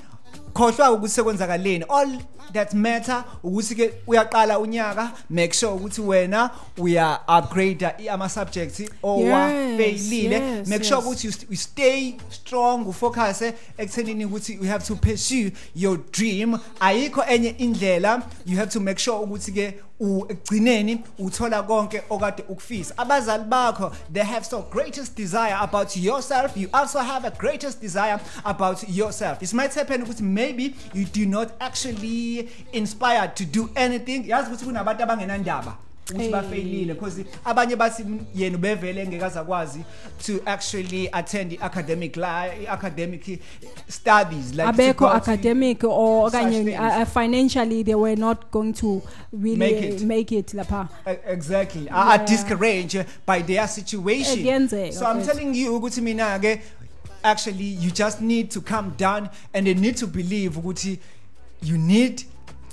[0.53, 1.85] khohlwa ukuthi sekwenzakaleni.
[1.89, 2.19] All
[2.53, 10.67] that matter ukuthi ke uyaqala unyaka make sure ukuthi wena uya upgrade ama subjects owafailile
[10.67, 13.41] make sure ukuthi you stay strong ufocus
[13.77, 16.59] ekuthenini ukuthi you have to pursue your dream.
[16.79, 22.43] Ayikho enye indlela you have to make sure ukuthi ke u- ekugcineni uthola konke okade
[22.49, 22.93] ukufisa.
[22.97, 26.57] Abazali bakho they have so greatest desire about yourself.
[26.57, 29.41] You also have a greatest desire about yourself.
[29.43, 34.23] It might happen ukuthi maybe you do not actually inspired to do anything.
[34.29, 35.77] Yazi ukuthi kunabantu abangenandaba.
[36.15, 39.83] Ukuthi because abanye bathi "Mm, yena ubevele engekaze akwazi
[40.25, 43.39] to actually attend i-academic i-academic
[43.87, 49.01] studies like abekho academic or okanye uh, financially they were not going to
[49.33, 50.01] really Make it.
[50.01, 50.87] make it lapha.
[51.27, 51.89] Exactly.
[51.89, 52.25] Are Yeah.
[52.25, 54.67] discouraged by their situation.
[54.91, 56.61] So i'm telling you ukuthi mina ke
[57.23, 60.99] actually you just need to calm down and you need to believe ukuthi
[61.61, 62.23] you need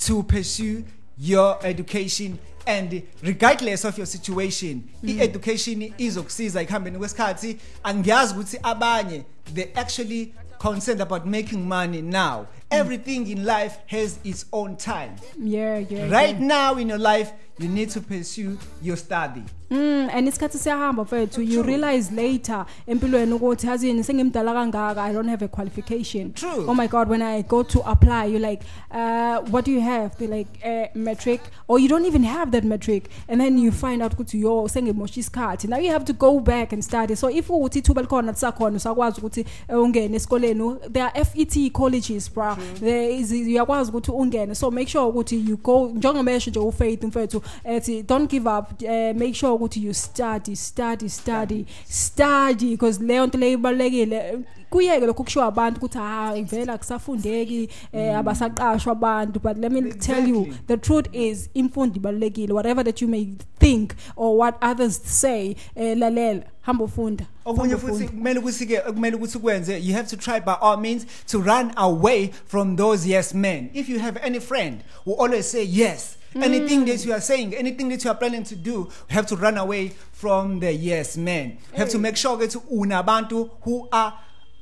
[0.07, 0.85] to pursue
[1.19, 2.39] your education
[2.69, 7.57] and regardless of your situation i-education izokusiza ekuhambeni kwesikhathi.
[7.83, 12.47] Angiyazi ukuthi abanye they actually concerned about making money now.
[12.71, 15.13] Everything in life has its own time.
[15.39, 16.47] Yeah yeah right yeah.
[16.47, 21.43] now in your life you need to pursue your study Mm, and isikhathi siyahamba mfethu
[21.43, 26.33] you realize later empilweni ukuthi hazini sengimdala kangaka i don't have a qualification.
[26.33, 26.65] True.
[26.69, 30.17] oh my god when i go to apply you're like uh, what do you have?
[30.19, 34.03] They're like uh, matric or you don't even have that matric and then you find
[34.03, 35.69] out ukuthi yo sengimosha isikhathi.
[35.69, 37.15] Now you have to go back and study.
[37.15, 40.93] So if ukuthi ithuba likhona lisakhona usakwazi ukuthi eh, ungene esikoleni.
[40.93, 44.55] There are FET colleges bra there is uyakwazi ukuthi ungene.
[44.55, 48.83] So make sure ukuthi you go njengoba esho nje ufaith mfethu ethi don't give up
[48.83, 54.39] uh, make sure ukuthi you study study study study because leyo nto leyo ibalekile
[54.71, 59.41] kuyeke lokho kushiwa abantu ukuthi ha ivela kusafundeki eh abasaqashwa abantu.
[59.41, 60.67] But let me tell you Exactly.
[60.67, 63.29] the truth is imfundo ibalekile whatever that you may
[63.59, 68.13] think or what others say eh lalela hamba ufunda okunye Hamba futhi ufunda.
[68.13, 71.73] kumele ukuthi ke kumele ukuthi kwenze you have to try by all means to run
[71.77, 73.71] away from those yes men.
[73.75, 76.43] If you have any friend who always say yes Mm.
[76.43, 79.37] anything that you are saying anything that you are planning to do you have to
[79.37, 82.03] run away from the yes men you have to mm.
[82.03, 84.13] make sure that you unabantu who are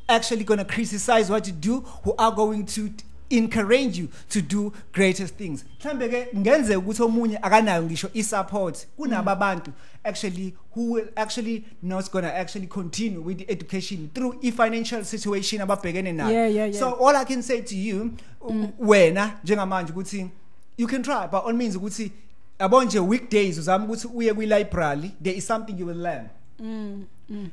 [0.08, 2.90] actually going to criticize what you do who are going to
[3.30, 5.64] encourage you to do greater things.
[5.80, 9.72] Mhlambe ke ngenzeka ukuthi omunye akanayo ngisho i-support kunabo mm.
[10.04, 16.12] actually who will actually not gonna actually continue with the education through i-financial situation ababhekene
[16.12, 16.32] nayo.
[16.32, 16.78] Yeah, yeah, yeah.
[16.78, 18.12] so all i can say to you
[18.48, 20.30] u- wena njengamanje ukuthi
[20.76, 22.12] you can try by all means ukuthi
[22.58, 26.28] yabo nje weekdays uzama ukuthi uye kwi-library there is something you will learn.
[26.58, 27.50] Mm, mm.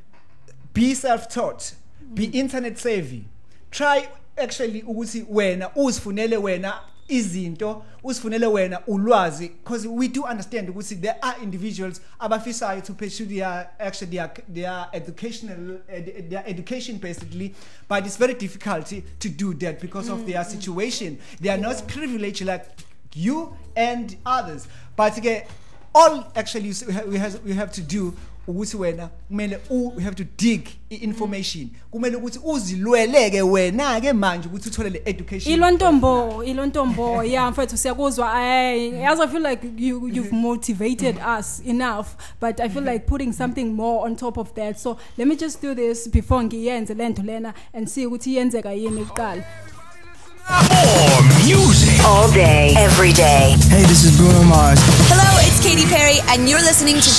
[0.73, 1.73] Be self-taught
[2.13, 2.35] be mm.
[2.35, 3.23] internet savvy.
[3.71, 4.07] Try
[4.37, 11.15] actually ukuthi wena uzifunele wena izinto usifunele wena ulwazi because we do understand ukuthi there
[11.21, 17.53] are individuals abafisayo to pursue their actually their, their educational ed, their education basically
[17.89, 18.85] but it's very difficult
[19.19, 21.17] to do that because of their situation.
[21.41, 22.65] They are not privileged like
[23.15, 24.67] you and others.
[24.95, 25.43] But again
[25.95, 26.73] all actually
[27.07, 28.13] we have, we have, to do
[28.47, 34.69] ukuthi wena kumele we have to dig i-information kumele ukuthi uzilweleke wena ke manje ukuthi
[34.69, 35.53] uthole le education.
[35.53, 38.33] Ilo ntombo ilo yeah mfethu siyakuzwa.
[39.07, 42.07] As I feel like you you've motivated us enough
[42.39, 44.79] but I feel like putting something more on top of that.
[44.79, 49.05] So let me just do this before ngiyenze lento lena and see ukuthi iyenzeka yini
[49.05, 49.43] kuqala
[50.49, 52.03] More music.
[52.03, 53.55] All day, every day.
[53.71, 54.79] Hey, this is Bruno Mars.
[55.07, 57.11] Hello, it's Katy Perry, and you're listening to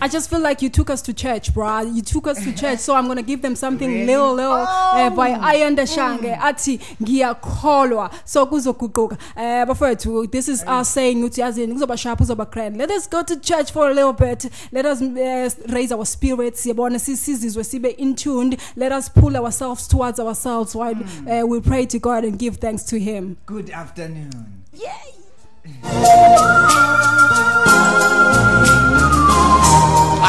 [0.00, 1.94] I just feel like you took us to church, bruh.
[1.94, 5.30] You took us to church, so I'm gonna give them something little, little uh, by
[5.30, 6.36] Ayanda Shange.
[6.40, 8.10] Ati ngiyakholwa.
[8.24, 9.18] So kuzoguquka.
[9.36, 12.76] Uh, bafowethu, this is us saying ukuthi yazini kuzoba sharp, kuzoba grand.
[12.76, 14.46] Let us go to church for a little bit.
[14.72, 16.66] Let us uh, raise our spirits.
[16.66, 18.56] Yabona sisizizwe sibe in tuned.
[18.76, 20.94] Let us pull ourselves towards ourselves while
[21.28, 23.36] uh, we pray to God and give thanks to Him.
[23.46, 24.64] good afternoon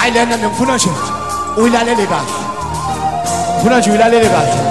[0.02, 0.38] hayi lena
[0.76, 0.90] nje
[1.58, 2.32] uyilalele kahle.
[3.56, 4.52] Ngifuna nje uyilalele kahle.
[4.56, 4.71] isho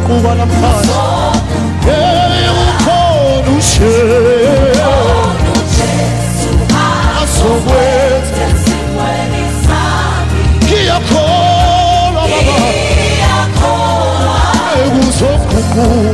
[0.00, 1.32] com Guanabara
[1.86, 4.74] Eu con usted
[6.74, 8.44] A su vuelta
[10.66, 12.54] Guía con la mano
[14.76, 15.30] Eu uso
[15.74, 16.13] con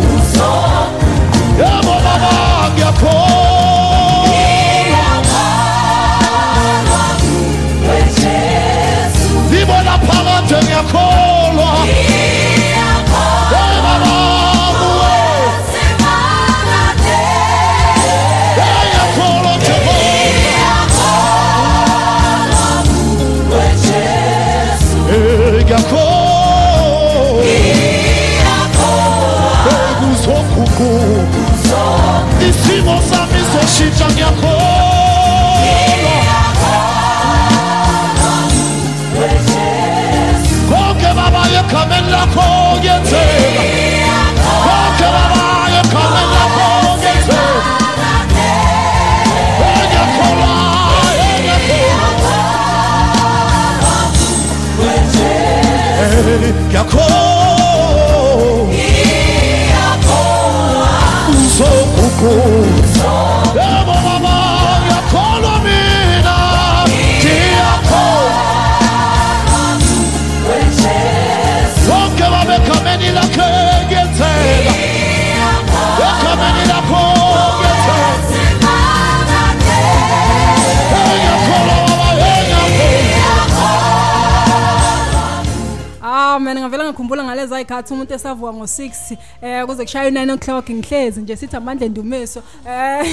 [87.61, 91.87] ngikhumbula ngalezi ayikhathi umuntu esavuka ngo6 eh kuze kushaya u9 o'clock ngihlezi nje sithi amandla
[91.87, 92.43] endumiso.
[92.67, 93.07] Eh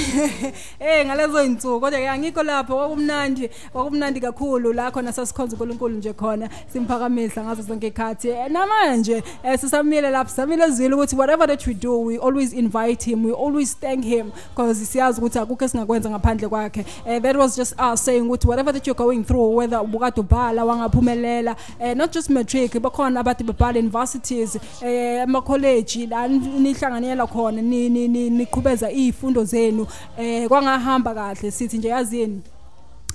[0.80, 6.12] eh ngalezo insuku kodwa ke angikho lapho kwakumnandi kwakumnandi kakhulu la khona sasikhonza uNkulunkulu nje
[6.12, 11.66] khona simphakamisa ngazo zonke ikhathi Eh, namanje eh, sisamile lapho samile ezwile ukuthi whatever that
[11.66, 16.10] we do we always invite him we always thank him because siyazi ukuthi akukho esingakwenza
[16.10, 16.84] ngaphandle kwakhe.
[17.06, 20.64] Eh, that was just us saying ukuthi whatever that you're going through whether ubukade ubhala
[20.64, 23.78] wangaphumelela eh, not just matric bakhona abafana abade babhala
[24.38, 29.86] universities eh ama college la nihlanganela khona ni- ni- ni- niqhubeza izifundo zenu
[30.18, 32.40] eh kwangahamba kahle sithi nje yazini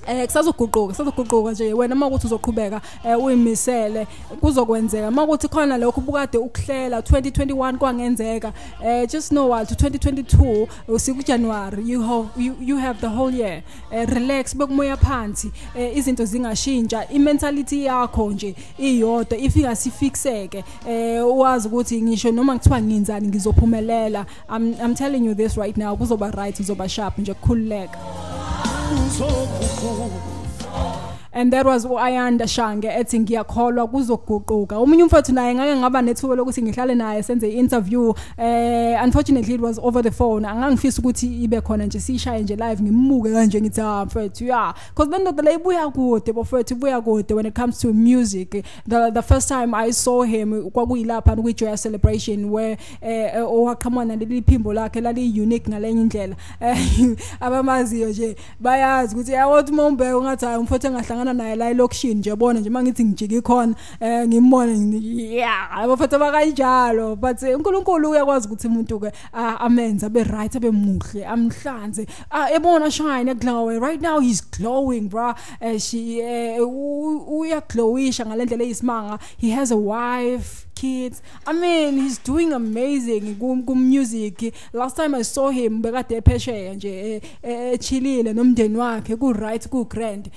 [0.08, 4.08] Eh kusazoguquka kusazoguquka nje wena makuthi uzoqhubeka eh, uyimisele
[4.42, 5.12] kuzokwenzeka.
[5.12, 8.54] Makuthi khona lokho ubukade ukuhlela 2021 kwangenzeka
[8.86, 13.64] eh just know what 2022 usiku January you have you, you have the whole year.
[13.92, 21.68] Eh, relax bekumoya phansi eh, izinto zingashintsha imentality yakho nje iyodwa ifika sifixeke eh uwazi
[21.68, 24.26] ukuthi ngisho noma ngithiwa ngiyinzani ngizophumelela.
[24.50, 27.98] I'm i'm telling you this right now kuzoba right uzoba sharp nje kukhululeka.
[29.94, 31.13] 오.
[31.34, 36.62] And that was uayanda shange ethi ngiyakholwa kuzoguquka omunye umfowethu naye ngake ngaba nethuba lokuthi
[36.62, 38.14] ngihlale naye senze i-interview.
[38.38, 40.46] Eh unfortunately it was over the phone.
[40.46, 45.12] Angangifisa ukuthi ibe khona nje siyishaye nje live ngimmuke kanje ngithi ah mfowethu yeah because
[45.12, 48.64] le ndoda le ibuya kude bafowethu ibuya kude when it comes to music.
[48.88, 54.42] The the first time i saw him kwakuyilapha kwi joy celebration where eh owaqhamana leli
[54.42, 56.78] phimbo lakhe lali unique ngalenye indlela eh
[57.40, 62.36] abamaziyo nje bayazi ukuthi yawothi mombe ungathi hayi umfowethu engahlangana ngihlangana naye la elokishini nje
[62.36, 68.48] bona nje uma ngithi ngijike ikhona um ngimbone ya yabo futhi abakanjalo but unkulunkulu uyakwazi
[68.48, 74.20] ukuthi umuntu-ke ah, amenze abe right abe muhle amhlanze ah, ebona shine ekudlawe right now
[74.20, 76.60] he's glowing bra eh, eh,
[77.28, 80.73] uyaglowisha ngale ndlela eyisimanga he has a wife.
[80.84, 81.22] kids.
[81.48, 87.22] I mean he's doing amazing ku-music last time i saw him bekade ephesheya nje e,
[87.44, 90.30] e, echilile nomndeni wakhe ku-right ku-grand.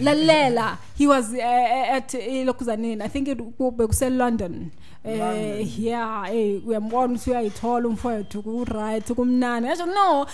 [0.00, 0.78] Lalela.
[0.96, 3.28] He was uh, at ilokhuzaneni i think
[3.58, 4.70] bekusellondon
[5.04, 5.20] um
[5.78, 6.30] yeah
[6.66, 10.26] uyambona ukuthi uyayithola umfowethu ku-right kumnani yasho no um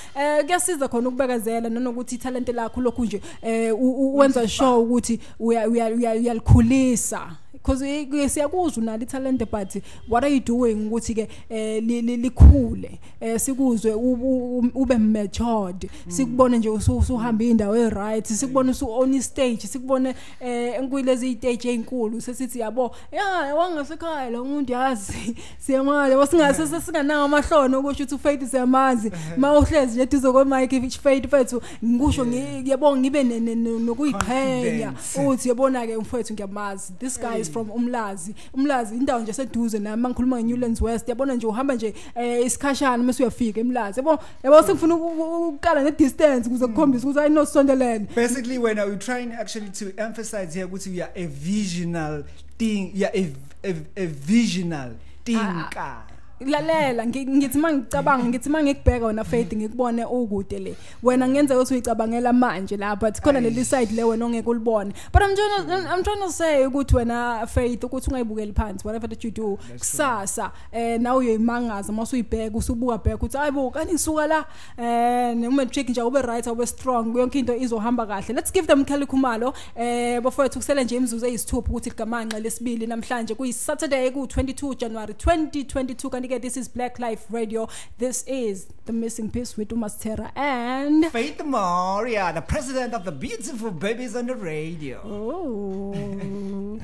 [0.47, 7.31] kuyasiza khona ukubekezela nanokuthi ithalente lakho lokhu nje um wenza sure ukuthi uyalikhulisa.
[7.69, 9.77] Because siyakuzwa unalo italent but
[10.09, 12.99] what are you doing ukuthi ke eh, li- li- likhule?
[13.21, 15.91] Eh, sikuzwe u- u- ube matured.
[16.09, 21.69] Sikubone nje usu- usuhamba indawo e right sikubone usu on stage sikubone eh enkuyilezi stage
[21.69, 28.45] ezinkulu sesithi yabo ya wangasekhaya lo muntu yazi siyamazi wasingase sesinganawo amahloni ukuthi uthi uFaith
[28.51, 33.79] siyamazi mawuhlezi nje duzo kwa mic Faith fethu ngikusho ngi- yabonga ngibe ne- ne- ne-
[33.79, 35.27] nokuyiqhenya Confidence.
[35.29, 36.93] uthi yabona ke mfowethu ngiyamazi.
[36.99, 38.35] This guy is from umlazi.
[38.55, 41.09] Umlazi indawo nje seduze nami mangikhuluma ngeNewlands West.
[41.09, 44.01] Yabona nje uhamba nje eh, isikhashana mase uyafika emlazi.
[44.01, 49.33] Yabo yabo sengifuna uku- ukukala ne distance kuze kukhombise ukuthi ayinosondelene basically when we're trying
[49.33, 52.25] actually to emphasize here ukuthi we are a visional
[52.59, 53.33] thing yeah a,
[53.65, 54.91] a, a visional
[55.25, 56.03] thinker
[56.41, 60.77] lalela ngi- ngithi mangicabanga ngithi mangikubheka wena faith ngikubone ukude le.
[61.03, 65.23] Wena ngenzeka ukuthi uyicabangela manje la but khona leli side le wena ongeke ulibone but
[65.23, 69.25] i'm trying to, i'm trying to say ukuthi wena faith ukuthi ungayibukeli phansi whatever that
[69.25, 74.45] you do kusasa eh nawe uyoyimangaza mase uyibheka usubuka bheka ukuthi hayibo kani ngisuka la.
[74.79, 78.35] Eh noma check nje ube right ube strong yonke into izohamba kahle.
[78.35, 83.35] Let's give them Kelly Khumalo eh bafowethu kusele nje imzuzu eyisithupha ukuthi ligamanqa lesibili namhlanje
[83.35, 87.67] kuyi Saturday ku 22 January 2022 kanti this is Blaqlife Radio.
[87.97, 93.71] This is the missing piece with Umastera and Faith Moria the president of the beautiful
[93.71, 95.01] babies on the radio.
[95.05, 96.79] Oh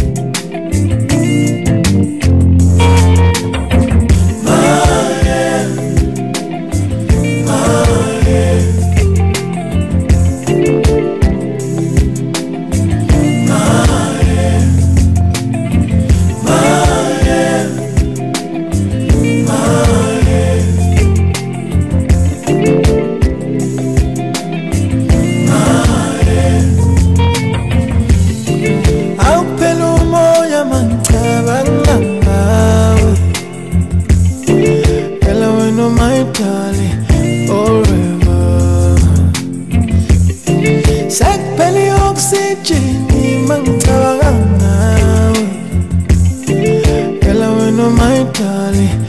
[41.08, 43.06] sekuphela i-oxygen
[43.48, 45.44] mangicabanga ngawe
[47.20, 49.05] phela wena my darling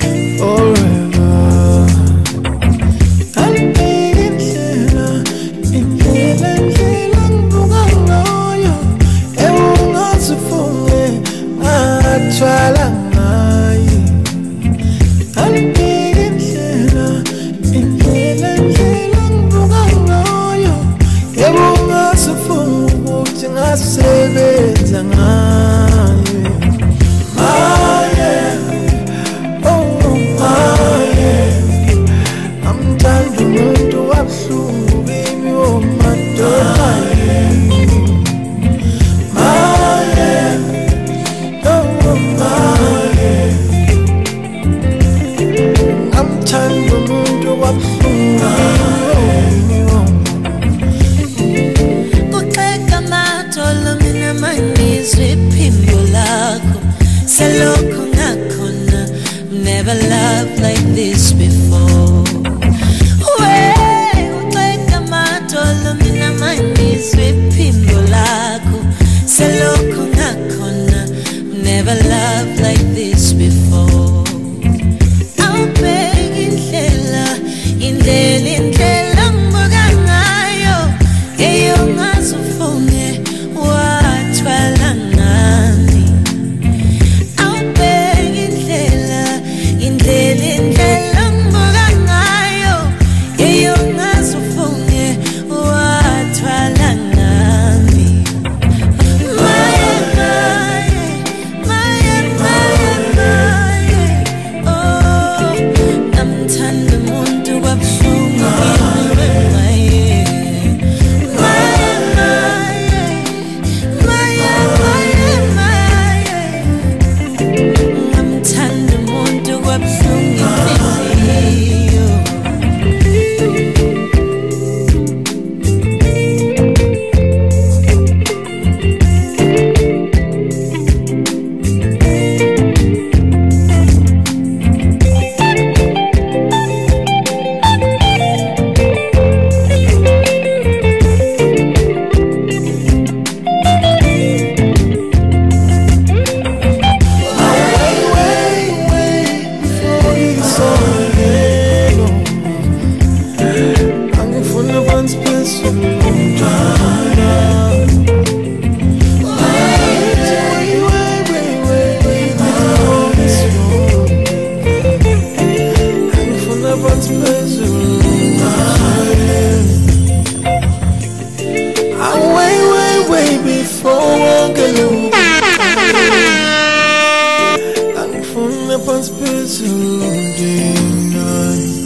[178.77, 181.77] Angifuna phansi phezulu ndingani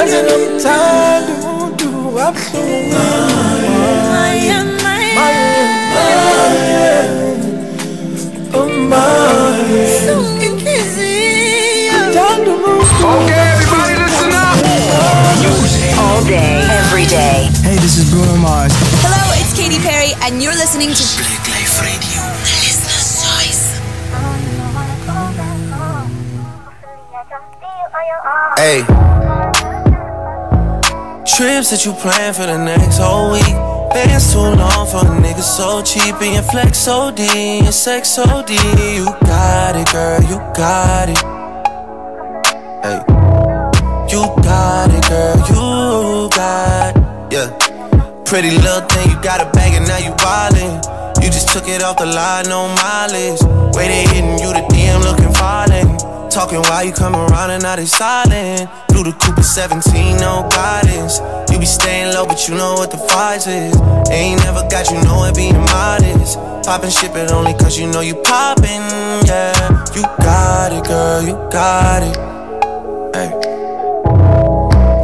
[0.00, 1.86] Anze nomthanda umuntu
[2.16, 2.98] wabuhlungu
[4.12, 5.48] maye maye
[8.54, 8.98] Oh my
[10.02, 12.00] Hlungu inhliziyo
[13.14, 14.56] Okay, everybody listen up.
[16.02, 17.48] All day, every day.
[17.62, 18.72] Hey, this is Bruno Mars.
[20.30, 22.22] And you're listening to Blaqlife Radio
[22.62, 23.80] Listener's Choice.
[28.56, 28.84] Hey.
[31.26, 33.42] Trips that you plan for the next whole week.
[33.92, 38.50] Bands too long for a nigga so cheap and your flex OD and sex OD.
[38.50, 41.18] You got it, girl, you got it.
[42.84, 43.09] Hey.
[48.30, 50.78] Pretty little thing, you got a bag and now you wildin'.
[51.20, 53.42] You just took it off the line, no mileage.
[53.74, 55.98] Way they hitting you, the DM looking violent.
[56.30, 58.70] Talking while you come around and now they silent.
[58.88, 61.18] Through the Cooper 17, no guidance.
[61.50, 63.74] You be staying low, but you know what the price is.
[64.14, 66.38] Ain't never got you know it being modest.
[66.62, 69.82] Poppin' shit, but only cause you know you poppin', yeah.
[69.92, 72.14] You got it, girl, you got it.
[73.10, 73.34] Hey.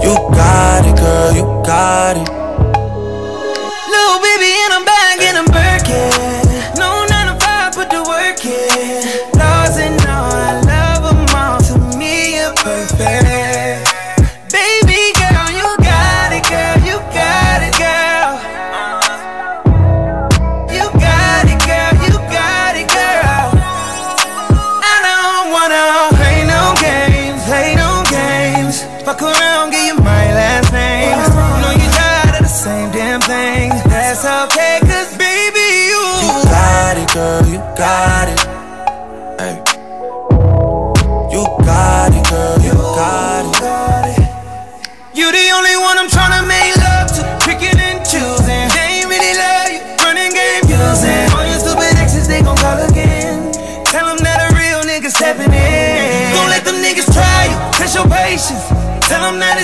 [0.07, 2.46] You got it, girl, you got it.
[4.07, 6.36] Baby, and I'm back in a Birkin.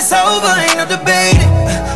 [0.03, 1.47] It's over, ain't no debating.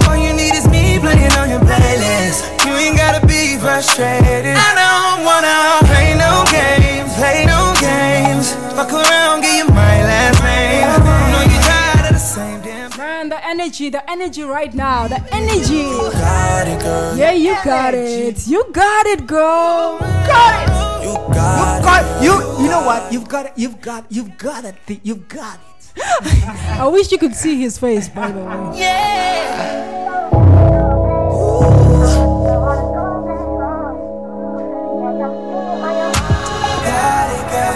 [0.07, 2.39] All you need is me playing on your playlist.
[2.63, 4.55] You ain't gotta be frustrated.
[4.55, 8.53] I don't wanna play no games, play no games.
[8.79, 10.87] Fuck around, give you my last name.
[10.87, 12.97] I Know you tired of the same damn.
[12.97, 15.83] Man, the energy, the energy right now, the energy.
[15.91, 17.17] Got it, girl.
[17.17, 18.47] Yeah, you got it.
[18.47, 19.99] You got it, girl.
[19.99, 21.03] Got it.
[21.03, 22.23] You You got it.
[22.23, 22.33] you.
[22.63, 23.11] You know what?
[23.11, 23.53] You've got it.
[23.57, 24.05] You've got.
[24.09, 24.75] You've got it.
[25.03, 25.66] You've got it.
[26.79, 28.79] I wish you could see his face, by the way.
[28.79, 29.87] Yeah.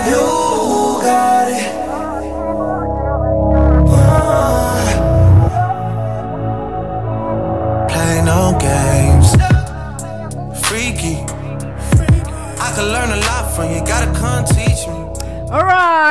[0.07, 1.60] You got it.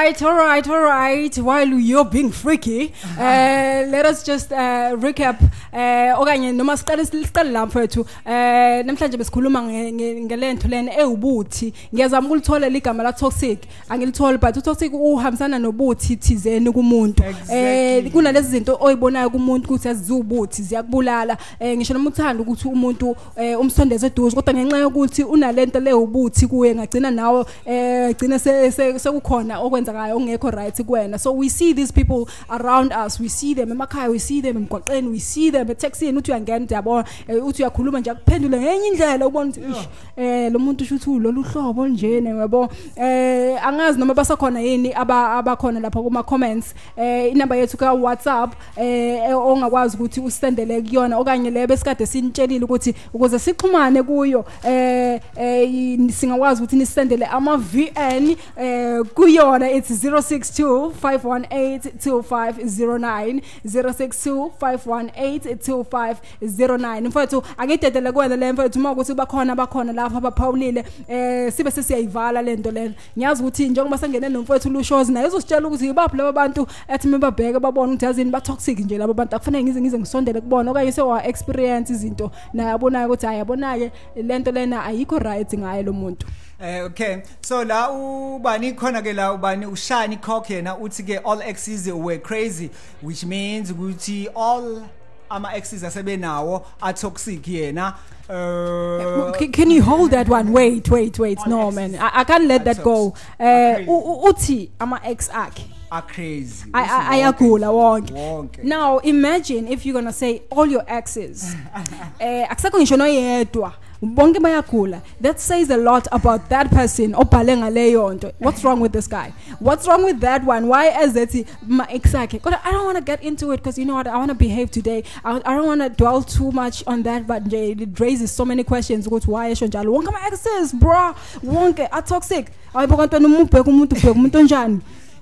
[0.00, 1.36] Right, all right, all right.
[1.36, 5.49] While you're being freaky, uh, let us just uh, recap.
[5.72, 8.00] Uh, okanye noma siqale siqale lapho mfethu.
[8.26, 11.72] Eh namhlanje besikhuluma nge- nge- ngelento lena ewubuthi.
[11.94, 13.58] Ngiyazama ukulithola igama la toxic.
[13.88, 17.22] Angilitholi but utoxic uhambisana nobuthi thizeni kumuntu.
[17.52, 21.36] Eh kunalezi zinto oyibonayo kumuntu ukuthi azizubuthi ziyakubulala.
[21.60, 26.46] Eh ngisho noma uthanda ukuthi umuntu eh, umsondeze eduze kodwa ngenxa yokuthi unalento le ubuthi
[26.46, 31.74] kuye ngagcina nawe eh gcina se- se- sekukhona okwenzakayo ongekho right kuwena so we see
[31.74, 35.59] these people around us we see them emakhaya we see them emgwaqeni we see them
[35.68, 39.88] etaxini uthi uyangena uthi yabona eh, uthi uyakhuluma nje akuphendule ngenye indlela ubona ukuthi "Ish,
[40.16, 45.80] eh lo muntu shuthi lolu hlobo njene yabo eh angazi noma basakhona yini aba abakhona
[45.80, 51.66] lapha kuma comments eh inamba yethu ka WhatsApp eh ongakwazi ukuthi usendele kuyona okanye le
[51.66, 59.70] besikade sinitshelile ukuthi ukuze sixhumane kuyo eh eh, singakwazi ukuthi nisendele ama VN eh kuyona
[59.70, 69.56] it's 062 518 2509 062 518 2509 mfowethu angidedele kuwena le mfowethu uma ukuthi bakhona
[69.56, 75.26] bakhona lapha abaphawulile eh sibe sesiyayivala lento lena ngiyazi ukuthi njengoba sengene nomfowethu lushows naye
[75.26, 79.36] uzositshela ukuthi yibaphi laba bantu ethi mebabheke babone ukuthi yazini ba toxic nje laba bantu.
[79.36, 82.30] Akufanele ngize ngize ngisondele kubona okanye sewa experience izinto.
[82.52, 86.26] Naye abonayo ukuthi hayi yabona-ke lento lena ayikho right ngaye lo muntu.
[86.60, 87.22] Eh okay.
[87.40, 89.66] So la ubani khona ke la ubani?
[89.66, 92.70] Ushani cock yena uthi ke all exes were crazy
[93.02, 94.82] which means ukuthi all
[95.30, 97.94] ama exes asebenawo atoxic yena
[98.28, 100.52] uh can, can you hold that one?
[100.52, 101.38] Wait wait wait.
[101.46, 101.96] No man.
[101.96, 103.14] I, I can't let that go.
[103.40, 105.64] Uh, uthi ama ex akhe.
[105.90, 106.70] Are crazy.
[106.72, 108.12] I- I- ayagula wonke.
[108.12, 108.62] wonke.
[108.62, 111.54] Now imagine if you're gonna say all your exes.
[112.20, 113.72] Eh ngisho noyedwa
[114.02, 115.02] bonke bayagula.
[115.20, 118.32] That says a lot about that person obhale ngaleyo nto.
[118.38, 119.32] What's wrong with this guy?
[119.58, 120.68] What's wrong with that one?
[120.68, 123.84] Why ezethi ma ex akhe kodwa i don't want to get into it because you
[123.84, 124.06] know what?
[124.06, 125.04] I want to behave today.
[125.24, 128.64] I, I don't want to dwell too much on that but it raises so many
[128.64, 129.92] questions ukuthi why esho njalo?
[129.92, 131.14] Wonke ama exes bro
[131.44, 133.96] wonke are toxic ayibo kantwana uma ubheka umuntu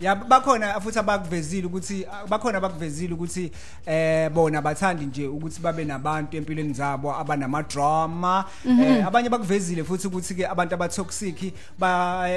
[0.00, 3.50] ya bakhona futhi abakuvezile ukuthi bakhona abakuvezile ukuthi
[3.86, 8.80] eh bona bathandi nje ukuthi babe nabantu empilweni zabo abanama drama Mhm.
[8.82, 12.28] eh abanye bakuvezile futhi ukuthi ke abantu abatoxic ba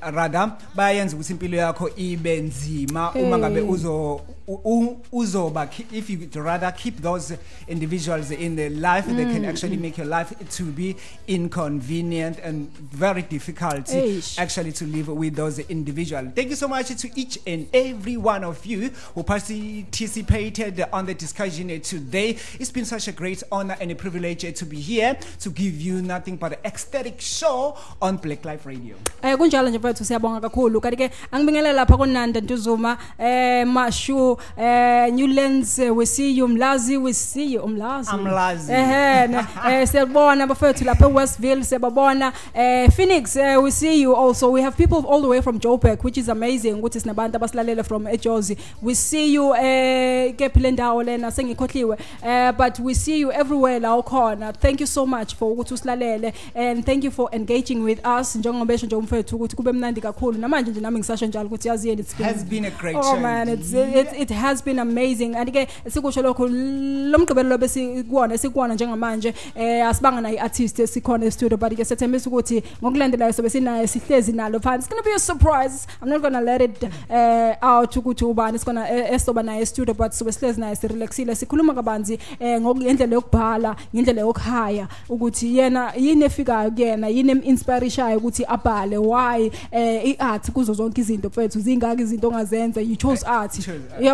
[0.00, 3.70] rather bayenza ukuthi impilo yakho ibe nzima uma ngabe Hey.
[3.70, 7.34] uzo u- u- uzoba if you would rather keep those
[7.66, 9.82] individuals in their life they can Mm, actually mm.
[9.82, 10.96] make your life to be
[11.26, 14.38] inconvenient and very difficult Eish.
[14.38, 16.28] actually to live with those individuals.
[16.34, 21.14] Thank you so much to each and every one of you who participated on the
[21.14, 22.36] discussion today.
[22.58, 26.02] It's been such a great honor and a privilege to be here to give you
[26.02, 28.96] nothing but an ecstatic show on Blaqlife Radio.
[29.38, 35.78] Kunjalo nje mfethu siyabonga kakhulu kanti ke angibingelela lapha konanda Ntuzuma eh Mashu eh Newlands
[35.78, 37.62] eh, we see you Mlazi we see you.
[37.66, 38.16] Mlazi.
[38.16, 38.72] Mlazi.
[38.72, 39.46] eh ne-
[39.82, 42.32] eh siyabona bafethu lapha eWestville siyababona.
[42.54, 44.50] Eh Phoenix eh, we see you also.
[44.50, 48.06] We have people all the way from Joburg which is amazing ukuthi sinabantu abasilalela from
[48.06, 48.56] eJozi.
[48.82, 51.30] We see you eh kephi le ndawo lena?
[51.30, 51.96] Sengikhohliwe.
[52.24, 54.52] Eh but we see you everywhere la ukhona.
[54.52, 58.36] Thank you so much for ukuthi usilalele and thank you for engaging with us.
[58.36, 60.38] Njengoba esho nje umfethu ukuthi kube mnandi kakhulu.
[60.38, 63.02] Namanje nje nami ngisasho njalo ukuthi yazi yini it's been Has been a great oh
[63.02, 63.96] show man indeed.
[63.96, 65.34] it's, it, it has been amazing.
[65.34, 71.26] And ke sikusho lokho lo mgqibelo lo besikuwona esikuwona njengamanje eh asibanga naye artist esikhona
[71.26, 75.04] e studio but ke sethembisa ukuthi ngokulandelayo sobe sinaye sihlezi nalo phansi it's going to
[75.04, 75.86] be a surprise.
[76.02, 79.94] I'm not going to let it uh, out ukuthi ubani sikona esoba naye e studio
[79.94, 86.24] but sobe sihlezi naye sirelaxile sikhuluma kabanzi eh ngendlela yokubhala ngendlela yokuhaya ukuthi yena yini
[86.24, 92.28] efikayo kuyena yini eminspirishayo ukuthi abhale why eh iart kuzo zonke izinto mfethu zingaki izinto
[92.28, 93.68] ongazenza you chose art.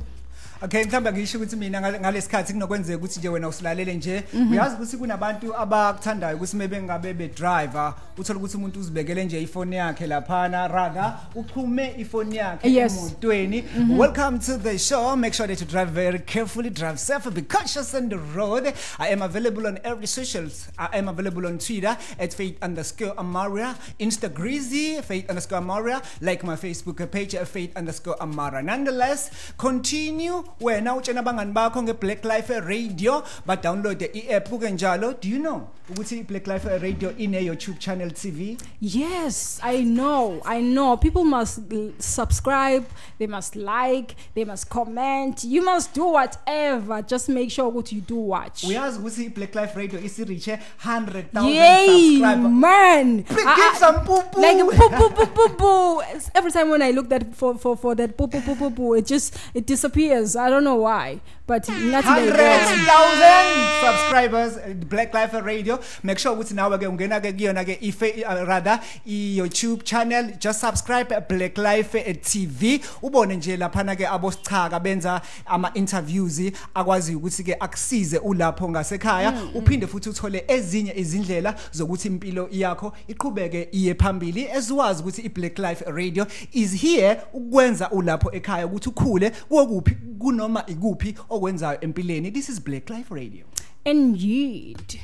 [0.64, 4.24] okay mhlawumbe ngisho ukuthi mina ngale- ngalesikhathi kunokwenzeka ukuthi nje wena usilalele nje.
[4.34, 4.52] Mhm.
[4.52, 10.08] uyazi ukuthi kunabantu abakuthandayo ukuthi maybe ngabe bedriver uthola ukuthi umuntu uzibekele nje ifoni yakhe
[10.08, 13.62] laphana rather uxhume ifoni yakhe emotweni.
[13.78, 14.00] Mhm.
[14.00, 15.16] welcome to the show.
[15.16, 18.74] Make sure that you drive very carefully drive safe be cautious on the road.
[19.00, 20.68] I am available on every socials.
[20.78, 26.56] I am available on twitter at faith underscore amaria instagreasy faith underscore amaria like my
[26.56, 28.62] facebook page faith underscore amara.
[28.62, 35.68] Nonetheless continue wena utshena abangani bakho nge-Blaqlife Radio badownload i-app kuke njalo do you know
[35.90, 40.41] ukuthi i-Blaqlife Radio ine-youtube channel tv Yes, I know.
[40.45, 40.98] I know.
[40.98, 41.60] People must
[41.99, 42.86] subscribe,
[43.19, 45.44] they must like, they must comment.
[45.44, 47.02] You must do whatever.
[47.02, 48.64] Just make sure what you do watch.
[48.64, 53.07] uyazi ukuthi i-Blaqlife Radio isiriche 100000 Yay, subscribers man!
[53.19, 54.41] I- give ah, ah, some poo poo.
[54.41, 56.02] Like poo poo poo poo poo.
[56.36, 58.94] Every time when I look that for for for that poo poo poo poo poo,
[58.94, 60.36] it just it disappears.
[60.41, 63.45] I don't know why, but not hundred thousand
[63.85, 65.80] subscribers black life radio.
[66.01, 70.31] Make sure ukuthi nawe ke ungena ke kuyona ke ife uh, rather i-youtube channel.
[70.39, 71.91] Just subscribe black life
[72.23, 76.41] tv ubone nje laphana ke abosichaka benza ama-interviews
[76.73, 79.31] akwaziyo ukuthi ke akusize ulapho ngasekhaya.
[79.31, 84.47] Mm, uphinde futhi uthole ezinye izindlela zokuthi impilo yakho iqhubeke iye phambili.
[84.55, 89.30] Esiwazi ukuthi i-black life radio is here ukwenza ulapho ekhaya ukuthi ukhule.
[89.49, 89.97] Kokuphi
[90.32, 93.45] kunoma ikuphi okwenzayo empilweni this is Blaqlife Radio
[93.84, 94.99] Indeed.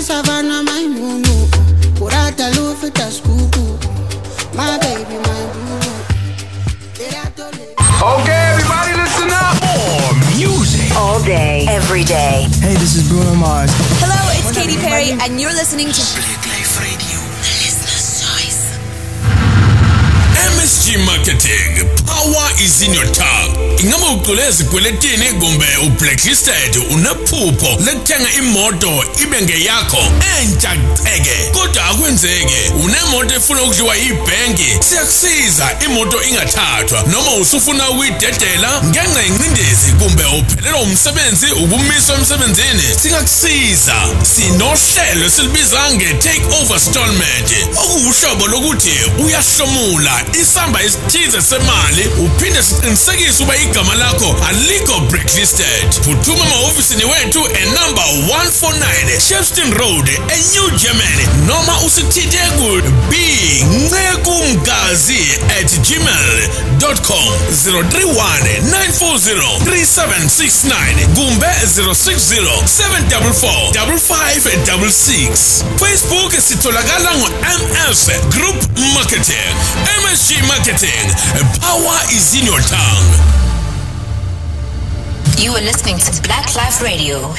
[0.00, 0.62] Savannah,
[1.98, 3.64] Kurata Lufita Skuku,
[4.54, 5.80] my baby, my boo.
[8.02, 9.62] Okay, everybody, listen up.
[9.62, 10.73] More music.
[10.96, 12.46] All day, every day.
[12.62, 13.70] Hey, this is Bruno Mars.
[13.98, 16.02] Hello, it's Katy Perry, and you're listening to
[20.44, 21.88] MSG Marketing.
[22.04, 23.56] Power is in your tongue.
[23.80, 29.98] Ingabe uqule ezikweletini kumbe ublacklisted unephupho lekuthenga imoto ibe ngeyakho
[30.40, 37.02] entsha ceke kodwa akwenzeke unemoto efuna ukudliwa yibhenki siyakusiza imoto ingathathwa.
[37.06, 43.94] Noma usufuna ukuyidedela ngenxa yencindezi kumbe uphelelwa umsebenzi ukumiswa emsebenzini singakusiza.
[44.36, 48.94] Sinohlelo esilibiza nge-take over stallment okuwuhlobo lokuthi
[49.24, 58.04] uyahlomula isamba esithize semali uphinde siqinisekise uba igama lakho alikho blacklisted phuthuma emahhovisini wethu enumber
[58.04, 63.14] 149 shepston road enew germany noma usithithe ku b
[63.64, 66.48] ncekumgazi at gmail
[67.06, 67.32] com.
[67.64, 78.56] 031 940 3769 kumbe 060 744 5566 facebook sitholakala ngo-ms group
[78.94, 79.54] marketing
[80.32, 81.04] marketing
[81.60, 83.12] power is in your tongue
[85.36, 87.34] You are listening to Blaqlife Radio.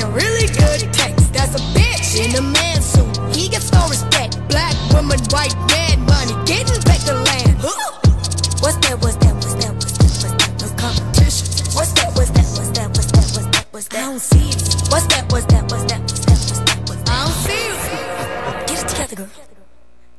[0.00, 1.32] A really good text.
[1.32, 3.16] That's a bitch in a man suit.
[3.34, 4.36] He gets no respect.
[4.48, 7.56] Black woman, white man, money, getting back the land.
[8.60, 8.98] What's that?
[9.00, 9.34] What's that?
[9.34, 9.72] What's that?
[9.74, 10.06] What's that?
[10.10, 10.52] What's that?
[10.60, 11.46] What's competition?
[11.76, 12.12] What's that?
[12.16, 12.46] What's that?
[12.56, 12.88] What's that?
[12.88, 13.26] What's that?
[13.26, 13.66] What's that?
[13.72, 13.98] What's that?
[13.98, 14.60] I don't see it.
[14.90, 15.24] What's that?
[15.32, 15.62] What's that?
[15.70, 16.00] What's that?
[16.00, 16.38] What's that?
[16.44, 16.78] What's that?
[16.88, 17.10] What's that?
[17.10, 18.68] I don't see it.
[18.68, 19.30] Get it together, girl.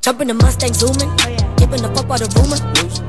[0.02, 1.12] Jump in the Mustang, zooming.
[1.58, 2.58] Giving the fuck out of rumor.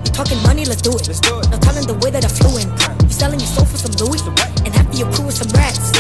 [0.05, 0.65] You talking money?
[0.65, 1.07] Let's do it.
[1.07, 1.49] Let's do it.
[1.51, 2.69] Now telling the way that I flew in.
[3.07, 4.21] You selling your soul for some Louis,
[4.67, 5.93] and half your crew is some rats.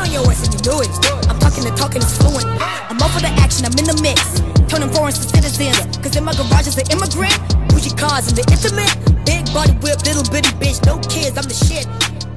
[0.00, 0.88] On your ass and you knew it.
[1.28, 2.46] I'm talking and talking is fluent.
[2.88, 3.66] I'm up for the action.
[3.66, 4.40] I'm in the mix.
[4.64, 5.98] Turning foreign to citizens.
[5.98, 7.36] Cause in my garage is an immigrant.
[7.68, 8.88] Bougie cars and the intimate.
[9.28, 10.80] Big body whip, little bitty bitch.
[10.86, 11.84] No kids, I'm the shit.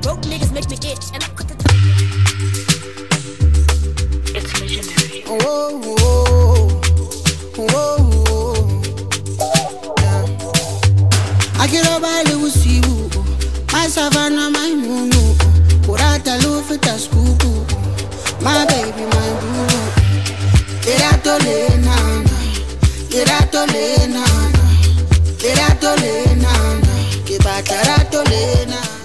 [0.04, 1.08] Broke niggas make me itch.
[1.16, 1.56] And I'm quick to
[4.36, 5.24] It's legendary.
[5.24, 6.68] Whoa, whoa,
[7.64, 7.96] whoa,
[10.04, 11.64] yeah.
[11.64, 12.84] I get up by Lucy,
[13.72, 14.74] my savannah, my
[15.84, 17.13] Kurata Lufita Skuku,
[18.44, 19.68] my baby, my boo.
[20.84, 21.96] Get out to Lena,
[23.10, 24.26] get out to Lena,
[25.40, 26.54] get out to Lena,
[27.26, 28.22] get back out to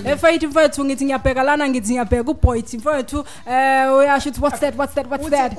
[0.08, 0.16] Lena.
[0.18, 4.74] faith mfethu ngithi ngiyabheka lana ngithi ngiyabheka uBoity mfethu eh uyasho ukuthi what's that?
[4.76, 5.06] What's that?
[5.10, 5.54] What's that?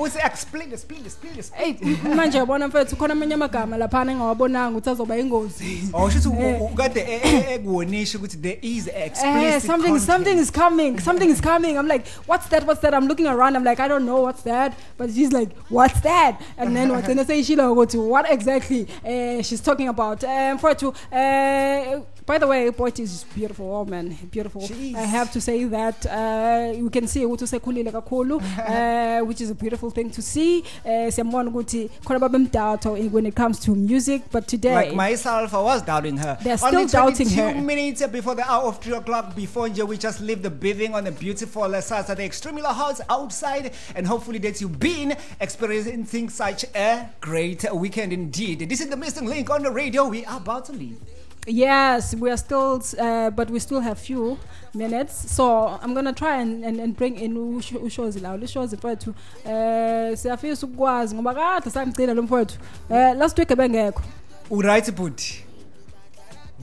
[1.53, 1.75] hey
[2.15, 6.61] manje yabona mfethu khona amanye amagama lapha engawabonanga ukuthi azoba ingozi Oh shuthi Eh.
[6.61, 11.41] ukade e- e- ekuwonisha ukuthi there is Eh, explicit something something is coming something is
[11.41, 11.77] coming.
[11.77, 12.65] I'm like what's that?
[12.65, 12.93] What's that?
[12.93, 14.73] I'm looking around i'm like i don't know what's that.
[14.97, 16.39] But she's like what's that?
[16.57, 18.87] And then what's in say shilo go to what exactly?
[19.05, 24.15] Uh, she's talking about um for uh by the way Boity is beautiful oh man
[24.39, 24.63] beautiful
[24.95, 29.51] i have to say that uh you can see ukuthi usekhulile kakhulu uh which is
[29.51, 34.21] a beautiful thing to see uh siyambona ukuthi khona babemdatha when it comes to music
[34.31, 36.37] but today Like myself, I was doubting her.
[36.43, 37.61] They're still Only doubting 22 her.
[37.61, 41.11] minutes before the hour of 3 o'clock, before we just leave the building on a
[41.11, 47.65] beautiful uh, Saturday, extremely hot outside, and hopefully that you've been experiencing such a great
[47.73, 48.59] weekend indeed.
[48.69, 50.07] This is the missing link on the radio.
[50.07, 50.99] We are about to leave.
[51.47, 54.37] Yes, we are still, uh, but we still have few
[54.73, 55.31] minutes.
[55.35, 58.37] So I'm gonna try and, and, and bring in usho- ushozi lawo.
[58.43, 59.13] Ushozi mfowethu.
[59.45, 62.57] Eh siyafisa ukukwazi ngoba kade sangicela lo mfowethu.
[62.89, 64.01] Eh last week ebengekho.
[64.49, 64.93] Uright,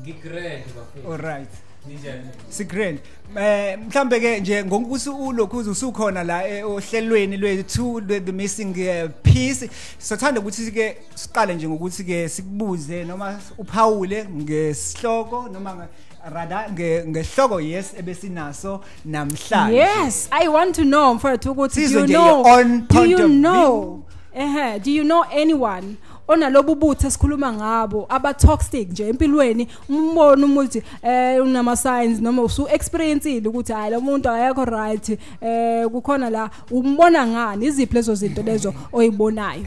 [0.01, 1.49] ngigrade bafethu Alright.
[1.89, 2.99] Ninjani Si grand.
[3.37, 9.11] Eh mhlambe ke nje ngokuthi ulokhuza usukhona la eh, ohlelweni lwethu lwe- the missing uh,
[9.23, 9.71] piece.
[9.99, 15.87] Sothanda ukuthi ke siqale nje ngokuthi ke sikubuze noma uphawule ngesihloko noma
[16.35, 19.77] rather nge ngehloko yes ebesinaso namhlanje.
[19.77, 24.03] Yes, I want to know mfowethu ukuthi do you know own do you know
[24.35, 25.97] eh do you know anyone
[26.29, 32.69] onalobu buthi esikhuluma ngabo aba toxic nje empilweni umbona umuthi eh unama signs noma usu
[32.69, 36.51] experienceile ukuthi hayi lo muntu akekho right eh kukhona la.
[36.71, 37.67] Umbona ngani?
[37.67, 39.67] Iziphi lezo zinto lezo oyibonayo?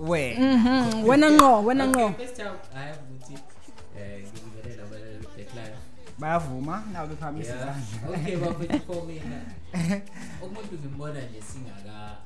[0.00, 0.36] We.
[0.38, 2.14] Mhm, wena ngqo wena ngqo.
[2.78, 2.94] Eh
[6.18, 7.76] Bayavuma nawe bephakamisa Yeah.
[7.78, 8.18] izandla.
[8.18, 9.40] okay bafethu for mina
[10.44, 12.21] umuntu ngimbona nje singaka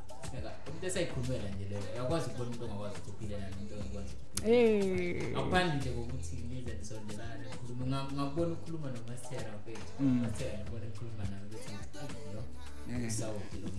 [0.78, 1.09] ndesa eh.
[1.19, 6.73] nje leyo uyakwazi ukubona umuntu ongakwazi ukuphila nani umuntu ongakwazi ukuphila akuphambi nje ngokuthi nize
[6.78, 8.11] nisondelane ukhuluma mm.
[8.15, 12.43] ngakubona ukukhuluma nomastera wethu umastera ngibona ukukhuluma nawe ukuthi no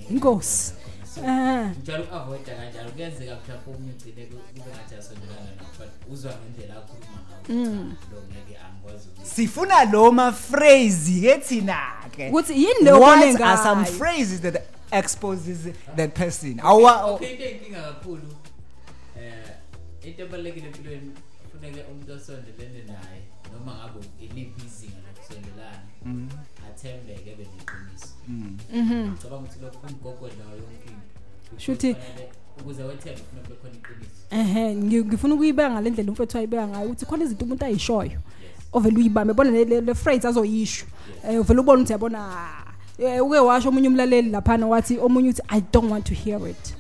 [0.10, 0.74] inkosi
[1.18, 1.72] eh.
[1.82, 7.44] njalo uku-avoida kanjalo kuyenzeka mhlawumpe omunye ugcine kube ngathi asondelana nawo uzwa ngendlela akhuluma ngawo.
[7.50, 7.96] Mm.
[8.30, 16.60] Ngeke angikwazi sifuna lo ma-phrase ke thina-ke ukuthi yini leyo phrases that exposes that person?
[16.64, 18.36] Awa okay into enkinga kakhulu
[19.20, 21.12] eh into ebalekile empilweni
[21.44, 23.22] kufuneka umuntu osondelene naye
[23.54, 26.28] noma ngabe iliphi izinga lokusondelana Mhm.
[26.70, 28.58] athembeke ebe neqiniso Mm.
[28.74, 29.12] Mhm.
[29.12, 34.22] ngicabanga ukuthi lokho kumgogodla wayo yonke into Shuthi- Kufanele ukuze wethembe kufuneka kube khona iqiniso
[34.32, 38.20] ehe ngi- ngifuna ukuyibeka ngalendlela umfethu ayibeka ngayo ukuthi khona izinto umuntu ayishoyo
[38.74, 40.86] ovela uyibambe bona le- le le phrase azoyisho
[41.28, 42.67] eh uvela ubona ukuthi yabona ah, eh,
[43.00, 46.74] uke washo omunye umlaleli lapha wathi omunye uthi i don't want to hear it.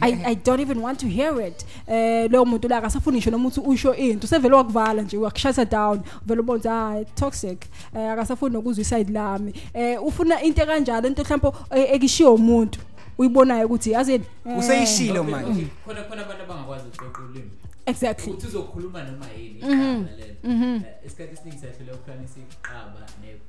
[0.00, 1.64] I, I don't even want to hear it.
[1.88, 6.00] Eh lowo muntu la akasafuni ngisho noma uthi usho into sevele wakuvala nje wakushutha down
[6.26, 7.58] vele ubona ukuthi ah toxic.
[7.96, 9.52] Eh akasafuni nokuzwa iside lami.
[9.74, 12.78] Eh ufuna into kanjalo into mhlawumbe eh, ekishiyo umuntu
[13.18, 15.66] uyibonayo ukuthi yazini eh, Useyishilo manje.
[15.84, 17.50] khona khona abantu abangakwazi ukuxoxa ulimi.
[17.86, 18.32] Exactly.
[18.32, 19.72] ukuthi uzokhuluma noma yini Mhm.
[19.72, 20.34] igama lelo.
[20.44, 20.74] Mhm.
[20.74, 23.43] Eh, isikhathi esiningi siyahlule ukuhlukanisa iqaba nebhengu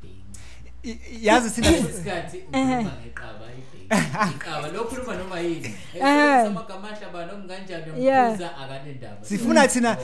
[1.21, 3.45] yazi thina isikhathi ukhuluma ngeqaba
[4.35, 5.75] iqaba lo khuluma noma yini?
[6.01, 8.05] Amagamasha bani okunganjani?
[8.05, 9.21] Yombuza akanendaba.
[9.21, 9.97] Sifuna thina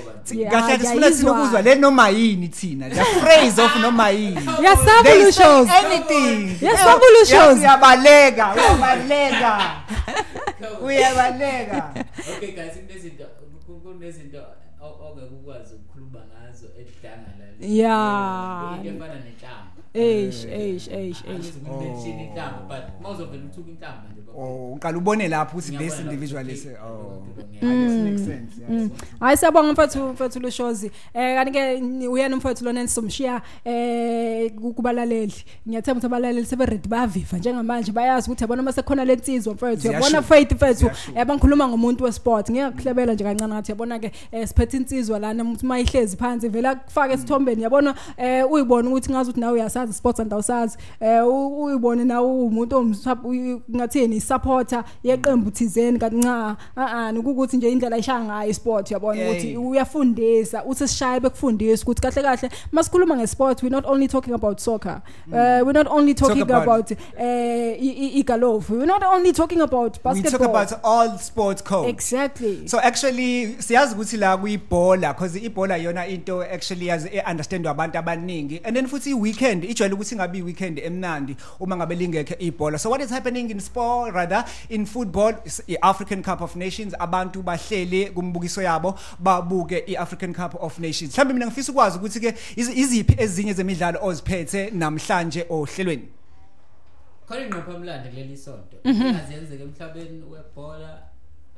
[0.52, 2.90] kahle sifuna thina ukuzwa le noma yini thina.
[2.90, 4.42] The phrase of noma yini.
[4.66, 6.58] Yasabulushows anything.
[6.62, 9.72] Yasabulushows uyabaleka uyabaleka.
[10.86, 11.94] Uyabaleka.
[12.38, 13.26] Okay guys kunezinto
[13.84, 14.42] kunezinto
[14.82, 18.78] ongekukwazi ukukhuluma ngazo edlanga la yeah.
[18.78, 19.31] Into efana ne
[19.94, 21.80] eish eish eish eish oh.
[21.80, 25.94] bengiseni intamo but most of them uthula intamo manje Oh, uqala ubone lapho ukuthi this
[25.94, 27.24] Ngiyabona individual lapho is ukuthi, oh.
[27.62, 27.72] Mm.
[27.72, 28.54] I guess makes sense.
[28.70, 28.80] Mm.
[28.82, 28.92] Yes.
[29.20, 34.74] hayi siyabonga mfethu mfethu lushozi eh kanti ke ni- uyena mfethu lona nisomshiya eh ku-
[34.74, 35.34] kubalaleli
[35.68, 39.94] ngiyathemba ukuthi abalaleli sebeready bayaviva njengamanje bayazi ukuthi yabona mase khona lensizwa mfethu Ziyasho.
[40.04, 41.12] yabona faith mfethu Ziyasho.
[41.16, 46.18] yabangikhuluma ngomuntu wesport ngiyakuhlebela nje kancane ngathi yabona ke eh, siphethe insizwa lana umuntu mayihlezi
[46.18, 50.78] phansi vela kufaka esithombeni yabona eh uyibona ukuthi ngazi ukuthi nawe uyasazi sports and awusazi
[51.00, 53.20] eh u- uyibone nawe umuntu omsup
[53.76, 59.22] ngathini supporter yeqembu thizeni kanti nca a a ukuthi nje indlela ayishaya ngayo isport yabona
[59.22, 59.32] Yeah.
[59.32, 64.60] ukuthi uyafundisa uthi sishaye bekufundisa ukuthi kahle kahle masikhuluma ngesport we not only talking about
[64.60, 66.48] soccer uh, we're not only talking Mm.
[66.48, 70.32] Talk about- about uh igolf we're not only talking about we basketball.
[70.32, 71.90] talk about all sports codes.
[71.90, 72.68] Exactly.
[72.68, 78.62] So actually siyazi ukuthi la kuyibhola because ibhola yona into actually yazi understand abantu abaningi.
[78.64, 82.80] And then futhi weekend ijwayele ukuthi ngabe weekend emnandi uma ngabe lingekho ibhola.
[82.80, 84.11] So what is happening in sport?
[84.14, 85.34] Rather in football
[85.68, 91.12] i-African Cup of Nations abantu bahlele kumbukiso yabo babuke i-African Cup of Nations.
[91.14, 96.08] Mhlawumbe mina ngifisa ukwazi ukuthi ke iz- iziphi ezinye zemidlalo oziphethe namhlanje ohlelweni?
[97.28, 98.78] Khona ingqopha mlando kuleli sonto.
[98.86, 99.08] Mhm.
[99.08, 100.98] ingazenzeka emhlabeni webhola.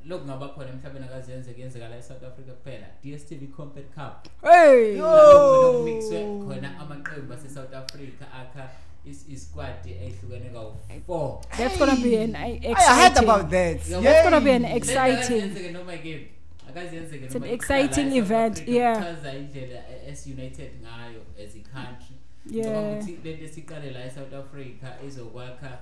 [0.06, 2.88] Lokhu ngaba khona emhlabeni akazenzeka yenzeka la eSouth Africa kuphela.
[3.04, 4.28] DStv Compet Cup.
[4.44, 4.98] Hey!
[4.98, 8.70] Lapho mixwe khona amaqembu ase South Africa akha
[9.06, 10.74] isquad ehlukene kawu
[11.08, 13.24] 4 That's gonna be an I- I heard exciting.
[13.24, 13.80] about that.
[14.04, 15.42] That's gonna be an Lento exciting.
[15.42, 16.28] akazenzeke noma yikephi
[16.70, 18.98] akazenzeke It's an noma exciting yikuphi la eSouth event, Africa yeah.
[18.98, 19.80] kuchaza indlela
[20.12, 22.16] as united ngayo as a country
[22.52, 22.68] Yeah.
[22.68, 25.78] Ngoba ukuthi lento esiqale la eSouth Africa izokwakha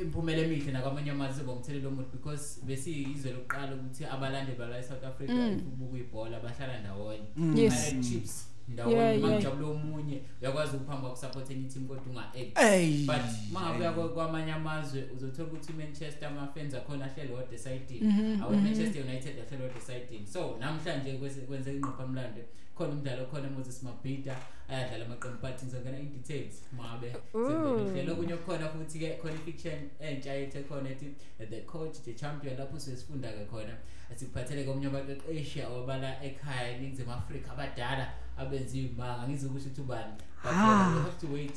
[0.00, 5.62] imphumela emihle nakwamanye amazwe ngomthelela omuhle because besiyizwe lokuqala ukuthi abalandeli bala eSouth Africa Mm.
[5.72, 7.56] ukubuka ibhola bahlala ndawonye Mm.
[7.58, 7.72] Yes.
[7.92, 8.46] United chips
[8.76, 9.20] Yeah, ndawonye yeah.
[9.20, 12.24] mangijabula omunye uyakwazi ukuphamba ukusupport enye team kodwa unga
[12.62, 13.06] Ey.
[13.06, 13.22] but
[13.52, 18.52] mangabuya kwa- kwamanye amazwe uzothola ukuthi Manchester ama fans akhona ahlele wodwa esayidini Mhm, awu
[18.52, 18.64] mhm.
[18.64, 21.12] Manchester United ahlele wodwa esayidini so namhlanje
[21.48, 22.42] kwenzeka ingqopha mlando
[22.76, 24.36] khona umdlalo khona Moses Mabhida
[24.68, 27.90] ayadlala amaqembu but ngizongena in details mabe Ooh.
[27.92, 31.06] hlelo kunye khona futhi ke khona fiction entsha yethu ekhona ethi
[31.50, 33.74] the coach the champion lapho sesifunda ke khona
[34.12, 41.04] asikuphathele komunye abaqeqeshi awabala ekhaya eNingizimu Afrika abadala abenze iy'manga ngizokusho ukuthi ubani but ah.
[41.04, 41.56] have to wait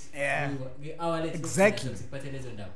[0.79, 2.73] nge-hour lethsiphathe lezo ndawo.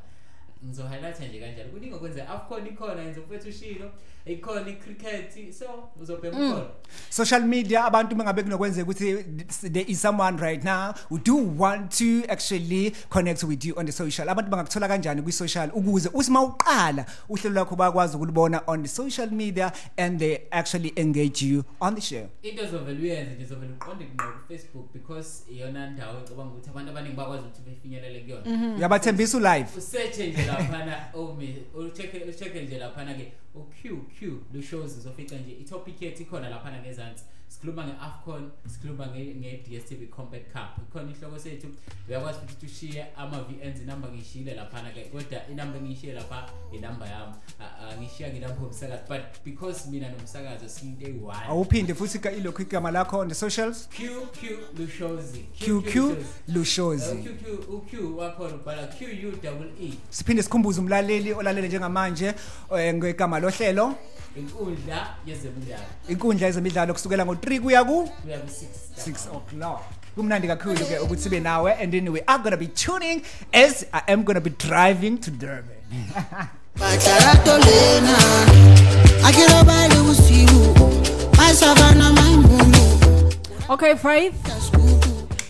[0.66, 1.70] Ngizohighlight-a nje kanjalo.
[1.70, 2.30] Kuningi okwenzayo.
[2.30, 3.92] Afcon ikhona yenza umfethu ushilo.
[4.32, 5.66] Ikhona icricket so
[6.02, 6.52] uzobheka Mm.
[6.52, 6.66] ukhona
[7.10, 9.24] social media abantu bengabe kunokwenzeka ukuthi
[9.72, 13.92] there is someone right now who do want to actually connect with you on the
[13.92, 14.30] social.
[14.30, 19.30] Abantu bangakuthola kanjani kwi social ukuze uthi mawuqala uhlelo lwakho bakwazi ukulibona on the social
[19.32, 22.28] media and they actually engage you on the show.
[22.44, 27.16] Into ozovele uyenze nje uzovele uqonde ngqo ku-facebook because iyona ndawo ecabanga ukuthi abantu abaningi
[27.16, 28.46] bakwazi ukuthi befinyelele kuyona.
[28.46, 28.78] Mhm.
[28.78, 29.68] uyabathembisa ulive.
[29.78, 33.72] Usearche nje laphana omi ucheck ucheck nje laphana ke uq
[34.20, 37.24] q lu shows uzofica nje itopic yethu ikhona laphana ngezansi
[37.62, 40.78] sikhuluma nge-afcon sikhuluma nge- nge-dstv combat cup.
[40.90, 41.68] Ikhona ihloko sethu
[42.10, 47.34] uyakwazi futhi tushiye ushiye ama-vns inamba ngiyishiyile laphana ke kodwa inamba engiyishiye lapha inamba yami.
[48.00, 51.48] Ngishiya nginamba yomsakazi but because mina nomsakazo siyinto eyi-one.
[51.50, 53.90] Awuphinde futhi ilokhu igama lakho on the socials?
[53.92, 54.44] Qq
[54.78, 55.46] lushozi.
[55.60, 56.16] Qq
[56.48, 57.16] lushozi.
[57.16, 59.94] Uq uq wakhona ubhala q u double e.
[60.10, 62.34] Siphinde sikhumbuze umlaleli olalele njengamanje
[62.78, 63.96] eh, ngegama lohlelo.
[64.38, 65.84] Inkundla yezemidlalo.
[66.10, 68.70] Inkundla yezemidlalo kusukela ngo-3 kuya ku kuya ku-6
[69.18, 69.82] 6 o'clock
[70.14, 74.02] kumnandi kakhulu ke ukuthi sibe nawe and then we are gonna be tuning as i
[74.08, 75.82] am gonna be driving to durban
[76.80, 78.18] Batarato lena
[79.28, 80.62] Akira bale usiku
[81.48, 82.80] Asavana maimunu
[83.70, 84.34] Okay, Faith.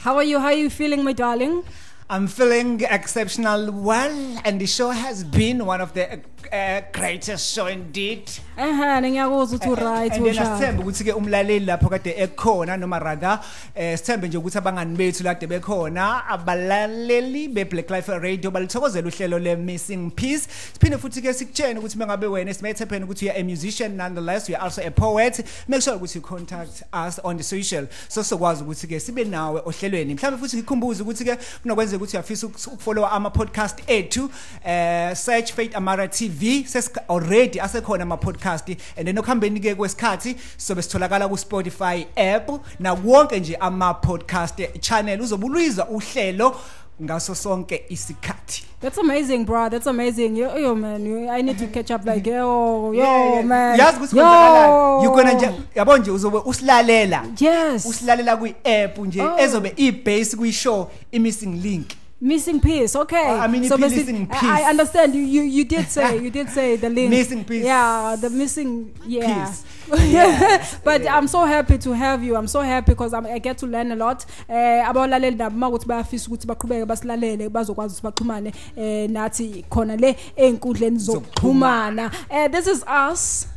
[0.03, 0.39] How are you?
[0.39, 1.63] How are you feeling, my darling?
[2.09, 4.11] I'm feeling exceptional well,
[4.43, 6.19] and the show has been one of the
[6.51, 8.29] uh, greatest show indeed.
[8.59, 10.41] Eh, ngiyakuzwa ukuthi right and then usha.
[10.53, 13.39] asithembe ukuthi ke umlaleli lapho kade ekhona noma rather
[13.75, 19.39] eh sithembe nje ukuthi abangani bethu lade bekhona abalaleli be Black Life Radio balithokozela uhlelo
[19.39, 23.39] le missing piece siphinde futhi ke sikutshene ukuthi mengabe wena simethe phela ukuthi you are
[23.39, 27.37] a musician nonetheless you are also a poet make sure ukuthi you contact us on
[27.37, 31.97] the social so sokwazi ukuthi ke sibe nawe ohlelweni mhlawumbe futhi ngikhumbuze ukuthi ke kunokwenzeka
[31.97, 34.29] ukuthi uyafisa uku- ukufollow ama podcast ethu
[34.65, 38.48] eh search Faith Amara TV ses already asekhona ama podcast
[38.97, 42.49] and then okuhambeni ke kwesikhathi sobe sitholakala ku Spotify app
[42.79, 46.55] na wonke nje ama podcast channel uzobulwiza uhlelo
[47.03, 49.67] ngaso sonke isikhathi That's amazing, bro.
[49.69, 50.37] That's amazing.
[50.37, 53.43] Yo, yo man, you, I need to catch up like yo, yo, Yeah, yeah.
[53.45, 53.79] man.
[53.79, 54.23] yazi ukuthi Yo.
[54.23, 58.49] kwenzakalani you gonna nje yabo nje uzobe usilalela yes usilalela kwi
[58.83, 59.39] app nje Oh.
[59.39, 61.87] ezobe i base kwi show i missing link
[62.21, 63.29] Missing piece, okay.
[63.39, 64.49] I mean, so if you basi- listen I- piece.
[64.49, 65.15] I understand.
[65.15, 67.09] You, you you did say you did say the link.
[67.11, 67.63] Missing piece.
[67.63, 69.45] Yeah, the missing yeah.
[69.47, 69.63] Piece.
[70.11, 70.67] Yeah.
[70.83, 72.35] but I'm so happy to have you.
[72.35, 74.25] I'm so happy because I'm, get to learn a lot.
[74.49, 80.15] Eh abalaleli nabo makuthi bayafisa ukuthi baqhubeke basilalele bazokwazi ukuthi baxhumane eh nathi khona le
[80.37, 82.11] einkundleni zokuxhumana.
[82.29, 83.47] Eh this is us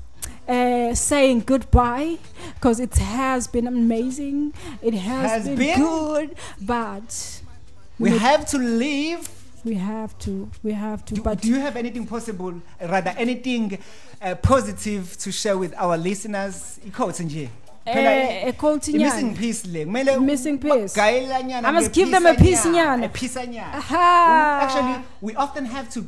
[0.49, 2.17] uh, saying goodbye
[2.55, 4.53] because it has been amazing.
[4.81, 5.79] It has, Has been, been?
[5.81, 7.42] good, but
[8.03, 9.29] we have to leave
[9.65, 13.79] we have to we have to Do, but do you have anything possible, rather anything
[14.21, 16.81] uh, positive to share with our listeners?
[16.87, 17.49] Ikhothe nje.
[17.87, 18.53] Eh, i-
[18.99, 19.85] missing piece le.
[19.85, 20.99] Kumele Missing piece.
[20.99, 23.05] I must give them a piece nyana.
[23.05, 23.83] A piece nyana.
[24.63, 26.05] Actually, we often have to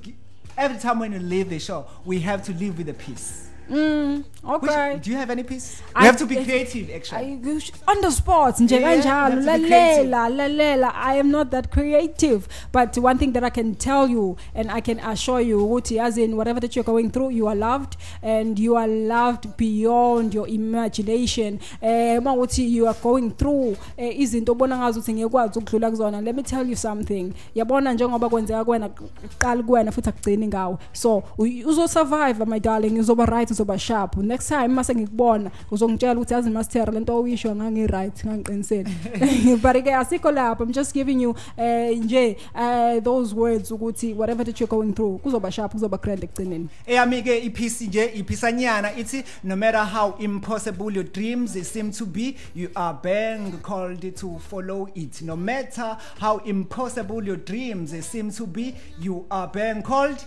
[0.56, 3.48] every time when you leave the show, we have to leave with a piece.
[3.70, 4.98] Mm, Which- okay.
[5.02, 5.80] do you have any piece?
[5.94, 7.32] I- We have to be creative actually.
[7.32, 11.70] I- on the spot Yeah, kanjalo you have to lalela lalela i am not that
[11.70, 15.98] creative but one thing that i can tell you and i can assure you ukuthi
[16.00, 20.34] as in whatever that you're going through you are loved and you are loved beyond
[20.34, 25.90] your imagination eh mawuthi you are going through eh, izinto obona ngazi ukuthi ngiyekwazi ukudlula
[25.90, 30.76] kuzona let me tell you something yabona njengoba kwenzeka kuwena kuqala kuwena futhi akugcini ngawe
[30.92, 34.16] so u- survive my darling uzoba right uzoba sharp.
[34.16, 38.90] Next time mase ngikubona uzongitshela ukuthi yazi master lento oyisho ngangi right ngangiqinisele
[39.62, 44.44] but ke asikho lapho i'm just giving you eh nje eh those words ukuthi whatever
[44.44, 46.68] that you're going through kuzoba sharp kuzoba grand ekugcineni.
[46.86, 52.36] Eyami ke iphisi nje iphisanyana ithi no matter how impossible your dreams seem to be
[52.54, 55.22] you are being called to follow it.
[55.22, 60.24] No matter how impossible your dreams seem to be you are being called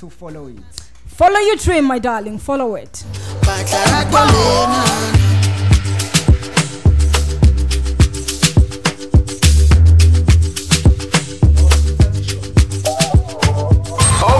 [0.00, 0.91] to follow it.
[1.12, 3.04] Follow your dream my darling follow it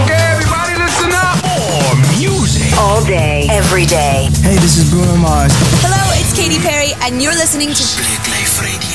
[0.03, 1.37] Okay, everybody, listen up.
[1.45, 2.73] More music.
[2.77, 4.27] All day, every day.
[4.41, 5.51] Hey, this is Bruno Mars.
[5.81, 8.92] Hello, it's Katy Perry, and you're listening to Blaqlife Radio.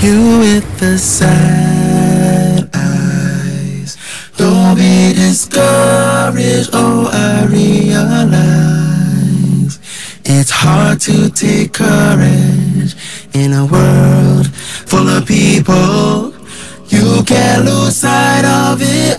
[0.00, 3.96] You with the sad eyes.
[4.36, 6.70] Don't be discouraged.
[6.72, 8.38] Oh, I realize
[10.24, 12.94] it's hard to take courage
[13.34, 14.46] in a world
[14.86, 16.32] full of people.
[16.86, 19.16] You can't lose sight of it